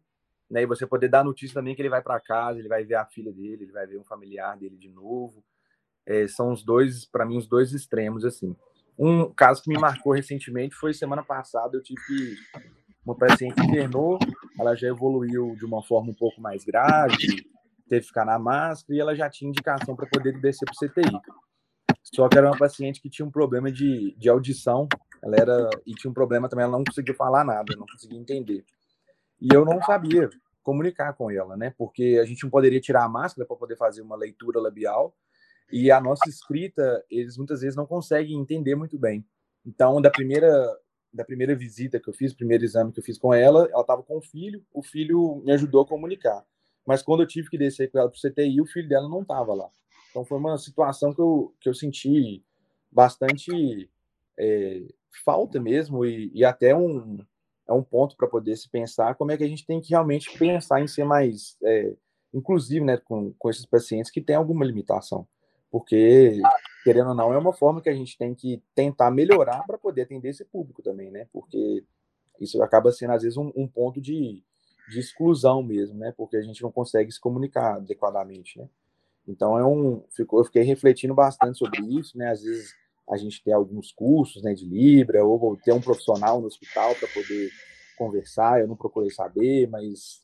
né? 0.50 0.64
E 0.64 0.66
você 0.66 0.88
poder 0.88 1.10
dar 1.10 1.24
notícia 1.24 1.54
também 1.54 1.76
que 1.76 1.82
ele 1.82 1.90
vai 1.90 2.02
para 2.02 2.20
casa, 2.20 2.60
ele 2.60 2.70
vai 2.70 2.84
ver 2.84 2.96
a 2.96 3.06
filha 3.06 3.32
dele, 3.32 3.64
ele 3.64 3.72
vai 3.72 3.86
ver 3.86 4.00
um 4.00 4.06
familiar 4.06 4.58
dele 4.58 4.78
de 4.78 4.90
novo. 4.90 5.44
É, 6.06 6.28
são 6.28 6.52
os 6.52 6.64
dois, 6.64 7.06
para 7.06 7.26
mim, 7.26 7.38
os 7.38 7.48
dois 7.48 7.74
extremos 7.74 8.24
assim. 8.24 8.56
Um 8.98 9.32
caso 9.34 9.62
que 9.62 9.70
me 9.70 9.78
marcou 9.78 10.14
recentemente 10.14 10.76
foi 10.76 10.94
semana 10.94 11.24
passada, 11.24 11.78
eu 11.78 11.84
tive 11.84 12.38
uma 13.06 13.16
paciente 13.16 13.60
internou, 13.62 14.18
ela 14.60 14.76
já 14.76 14.88
evoluiu 14.88 15.56
de 15.56 15.66
uma 15.66 15.84
forma 15.84 16.12
um 16.12 16.16
pouco 16.16 16.42
mais 16.42 16.64
grave, 16.64 17.18
teve 17.88 18.02
que 18.02 18.08
ficar 18.08 18.26
na 18.26 18.38
máscara 18.38 18.96
e 18.96 19.00
ela 19.00 19.16
já 19.16 19.30
tinha 19.30 19.50
indicação 19.50 19.96
para 19.96 20.08
poder 20.08 20.40
descer 20.40 20.66
para 20.66 20.74
o 20.74 20.90
CTI. 20.90 21.49
Só 22.14 22.28
que 22.28 22.38
era 22.38 22.48
uma 22.48 22.58
paciente 22.58 23.02
que 23.02 23.10
tinha 23.10 23.26
um 23.26 23.32
problema 23.32 23.72
de, 23.72 24.16
de 24.18 24.30
audição 24.30 24.88
ela 25.22 25.36
era 25.36 25.70
e 25.86 25.94
tinha 25.94 26.10
um 26.10 26.14
problema 26.14 26.48
também, 26.48 26.64
ela 26.64 26.78
não 26.78 26.84
conseguia 26.84 27.14
falar 27.14 27.44
nada, 27.44 27.76
não 27.76 27.86
conseguia 27.86 28.20
entender. 28.20 28.64
E 29.40 29.54
eu 29.54 29.66
não 29.66 29.82
sabia 29.82 30.30
comunicar 30.64 31.14
com 31.14 31.30
ela, 31.32 31.56
né? 31.58 31.74
Porque 31.78 32.20
a 32.22 32.26
gente 32.26 32.44
não 32.44 32.50
poderia 32.50 32.80
tirar 32.80 33.04
a 33.04 33.10
máscara 33.10 33.46
para 33.46 33.56
poder 33.56 33.76
fazer 33.76 34.02
uma 34.02 34.16
leitura 34.16 34.60
labial 34.60 35.16
e 35.72 35.92
a 35.92 36.00
nossa 36.00 36.28
escrita 36.28 37.04
eles 37.10 37.38
muitas 37.38 37.62
vezes 37.62 37.76
não 37.76 37.86
conseguem 37.86 38.40
entender 38.40 38.76
muito 38.76 38.98
bem. 38.98 39.26
Então, 39.66 40.02
da 40.02 40.10
primeira 40.10 40.50
da 41.12 41.26
primeira 41.26 41.56
visita 41.56 42.00
que 42.00 42.08
eu 42.08 42.14
fiz, 42.14 42.36
primeiro 42.36 42.64
exame 42.64 42.92
que 42.92 43.00
eu 43.00 43.04
fiz 43.04 43.18
com 43.18 43.34
ela, 43.34 43.68
ela 43.72 43.82
estava 43.82 44.04
com 44.04 44.18
o 44.18 44.22
filho, 44.22 44.64
o 44.72 44.84
filho 44.84 45.42
me 45.44 45.52
ajudou 45.54 45.82
a 45.82 45.88
comunicar. 45.88 46.46
Mas 46.86 47.02
quando 47.02 47.24
eu 47.24 47.28
tive 47.28 47.50
que 47.50 47.58
descer 47.58 47.90
com 47.90 47.98
ela 47.98 48.10
para 48.10 48.16
o 48.16 48.32
CTI, 48.32 48.62
o 48.62 48.66
filho 48.68 48.88
dela 48.88 49.10
não 49.10 49.24
estava 49.24 49.56
lá. 49.56 49.68
Então 50.10 50.26
foi 50.26 50.38
uma 50.38 50.58
situação 50.58 51.14
que 51.14 51.22
eu, 51.22 51.54
que 51.60 51.70
eu 51.70 51.74
senti 51.74 52.44
bastante 52.92 53.90
é, 54.38 54.84
falta 55.24 55.60
mesmo 55.60 56.06
e, 56.06 56.32
e 56.34 56.44
até 56.44 56.76
um 56.76 57.24
é 57.68 57.74
um 57.74 57.84
ponto 57.84 58.18
para 58.18 58.28
poder 58.28 58.58
se 58.58 58.68
pensar 58.68 59.14
como 59.14 59.32
é 59.32 59.38
que 59.38 59.44
a 59.44 59.48
gente 59.48 59.66
tem 59.66 59.80
que 59.80 59.92
realmente 59.92 60.36
pensar 60.38 60.82
em 60.82 60.88
ser 60.88 61.04
mais 61.04 61.56
é, 61.64 61.96
né, 62.84 62.98
com, 62.98 63.32
com 63.38 63.50
esses 63.50 63.66
pacientes 63.66 64.12
que 64.12 64.22
têm 64.22 64.36
alguma 64.36 64.66
limitação. 64.66 65.28
Porque, 65.72 66.42
querendo 66.84 67.10
ou 67.10 67.16
não, 67.16 67.32
é 67.32 67.38
uma 67.38 67.54
forma 67.54 67.80
que 67.80 67.90
a 67.90 67.94
gente 67.94 68.18
tem 68.18 68.34
que 68.34 68.62
tentar 68.74 69.12
melhorar 69.12 69.64
para 69.68 69.78
poder 69.78 70.02
atender 70.02 70.30
esse 70.30 70.44
público 70.44 70.82
também, 70.82 71.12
né? 71.12 71.28
Porque 71.32 71.84
isso 72.40 72.62
acaba 72.64 72.92
sendo, 72.92 73.14
às 73.14 73.22
vezes, 73.22 73.38
um, 73.38 73.52
um 73.56 73.68
ponto 73.68 74.02
de, 74.02 74.44
de 74.90 75.00
exclusão 75.00 75.62
mesmo, 75.62 76.00
né? 76.00 76.12
Porque 76.18 76.38
a 76.38 76.42
gente 76.42 76.64
não 76.64 76.72
consegue 76.72 77.12
se 77.12 77.20
comunicar 77.20 77.76
adequadamente, 77.76 78.58
né? 78.58 78.68
Então, 79.30 79.58
é 79.60 79.64
um, 79.64 80.04
eu 80.18 80.44
fiquei 80.44 80.64
refletindo 80.64 81.14
bastante 81.14 81.60
sobre 81.60 81.80
isso, 81.82 82.18
né? 82.18 82.32
Às 82.32 82.42
vezes 82.42 82.74
a 83.08 83.16
gente 83.16 83.44
ter 83.44 83.52
alguns 83.52 83.92
cursos 83.92 84.42
né, 84.42 84.54
de 84.56 84.66
Libra, 84.66 85.24
ou 85.24 85.56
ter 85.58 85.72
um 85.72 85.80
profissional 85.82 86.42
no 86.42 86.48
hospital 86.48 86.96
para 86.96 87.08
poder 87.10 87.50
conversar. 87.96 88.60
Eu 88.60 88.68
não 88.68 88.76
procurei 88.76 89.12
saber, 89.12 89.68
mas 89.70 90.24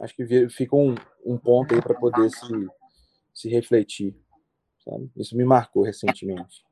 acho 0.00 0.14
que 0.14 0.48
fica 0.50 0.76
um, 0.76 0.94
um 1.24 1.38
ponto 1.38 1.74
aí 1.74 1.80
para 1.80 1.94
poder 1.94 2.28
se, 2.30 2.68
se 3.32 3.48
refletir. 3.48 4.14
Sabe? 4.84 5.10
Isso 5.16 5.36
me 5.36 5.44
marcou 5.44 5.82
recentemente. 5.82 6.62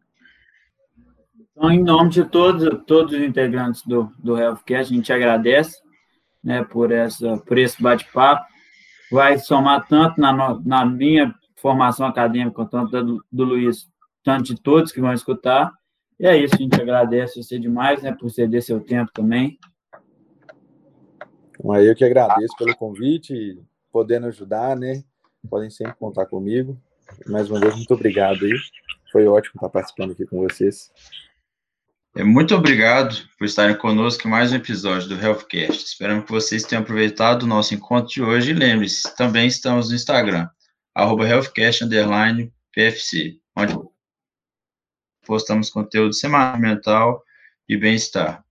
Então, 1.52 1.70
em 1.70 1.82
nome 1.82 2.10
de 2.10 2.24
todos, 2.24 2.84
todos 2.86 3.14
os 3.14 3.22
integrantes 3.22 3.82
do, 3.86 4.04
do 4.18 4.36
Healthcast, 4.36 4.92
a 4.92 4.96
gente 4.96 5.12
agradece 5.12 5.80
né, 6.44 6.62
por, 6.62 6.92
essa, 6.92 7.38
por 7.38 7.56
esse 7.56 7.82
bate-papo. 7.82 8.46
Vai 9.10 9.38
somar 9.38 9.86
tanto 9.88 10.20
na, 10.20 10.58
na 10.60 10.84
minha 10.84 11.34
formação 11.60 12.06
acadêmica 12.06 12.66
quanto 12.66 13.02
do, 13.02 13.24
do 13.30 13.44
Luiz 13.44 13.88
tanto 14.22 14.54
de 14.54 14.60
todos 14.60 14.92
que 14.92 15.00
vão 15.00 15.12
escutar. 15.12 15.72
E 16.18 16.26
é 16.26 16.36
isso, 16.36 16.54
a 16.54 16.58
gente 16.58 16.80
agradece 16.80 17.42
você 17.42 17.58
demais, 17.58 18.02
né, 18.02 18.12
por 18.12 18.30
ceder 18.30 18.62
seu 18.62 18.80
tempo 18.80 19.10
também. 19.12 19.58
Aí 21.72 21.86
eu 21.86 21.94
que 21.94 22.04
agradeço 22.04 22.54
pelo 22.56 22.76
convite 22.76 23.34
e 23.34 23.62
podendo 23.92 24.26
ajudar, 24.26 24.76
né? 24.76 25.02
Podem 25.48 25.70
sempre 25.70 25.94
contar 25.94 26.26
comigo. 26.26 26.78
Mais 27.26 27.50
uma 27.50 27.60
vez, 27.60 27.74
muito 27.74 27.92
obrigado 27.92 28.44
aí. 28.44 28.52
Foi 29.12 29.26
ótimo 29.26 29.54
estar 29.56 29.68
participando 29.68 30.12
aqui 30.12 30.26
com 30.26 30.40
vocês. 30.40 30.90
É, 32.16 32.24
muito 32.24 32.54
obrigado 32.54 33.14
por 33.38 33.44
estarem 33.44 33.76
conosco 33.76 34.26
em 34.26 34.30
mais 34.30 34.52
um 34.52 34.56
episódio 34.56 35.08
do 35.08 35.14
Healthcast. 35.14 35.84
Esperamos 35.84 36.24
que 36.24 36.30
vocês 36.32 36.64
tenham 36.64 36.82
aproveitado 36.82 37.44
o 37.44 37.46
nosso 37.46 37.74
encontro 37.74 38.10
de 38.10 38.22
hoje 38.22 38.50
e 38.50 38.54
lembre-se, 38.54 39.14
também 39.16 39.46
estamos 39.46 39.90
no 39.90 39.94
Instagram, 39.94 40.48
arroba 41.00 41.24
healthcast_pfc, 41.24 43.40
onde 43.56 43.74
postamos 45.24 45.70
conteúdo 45.70 46.12
semanal 46.12 46.60
mental 46.60 47.24
e 47.68 47.76
bem-estar. 47.76 48.44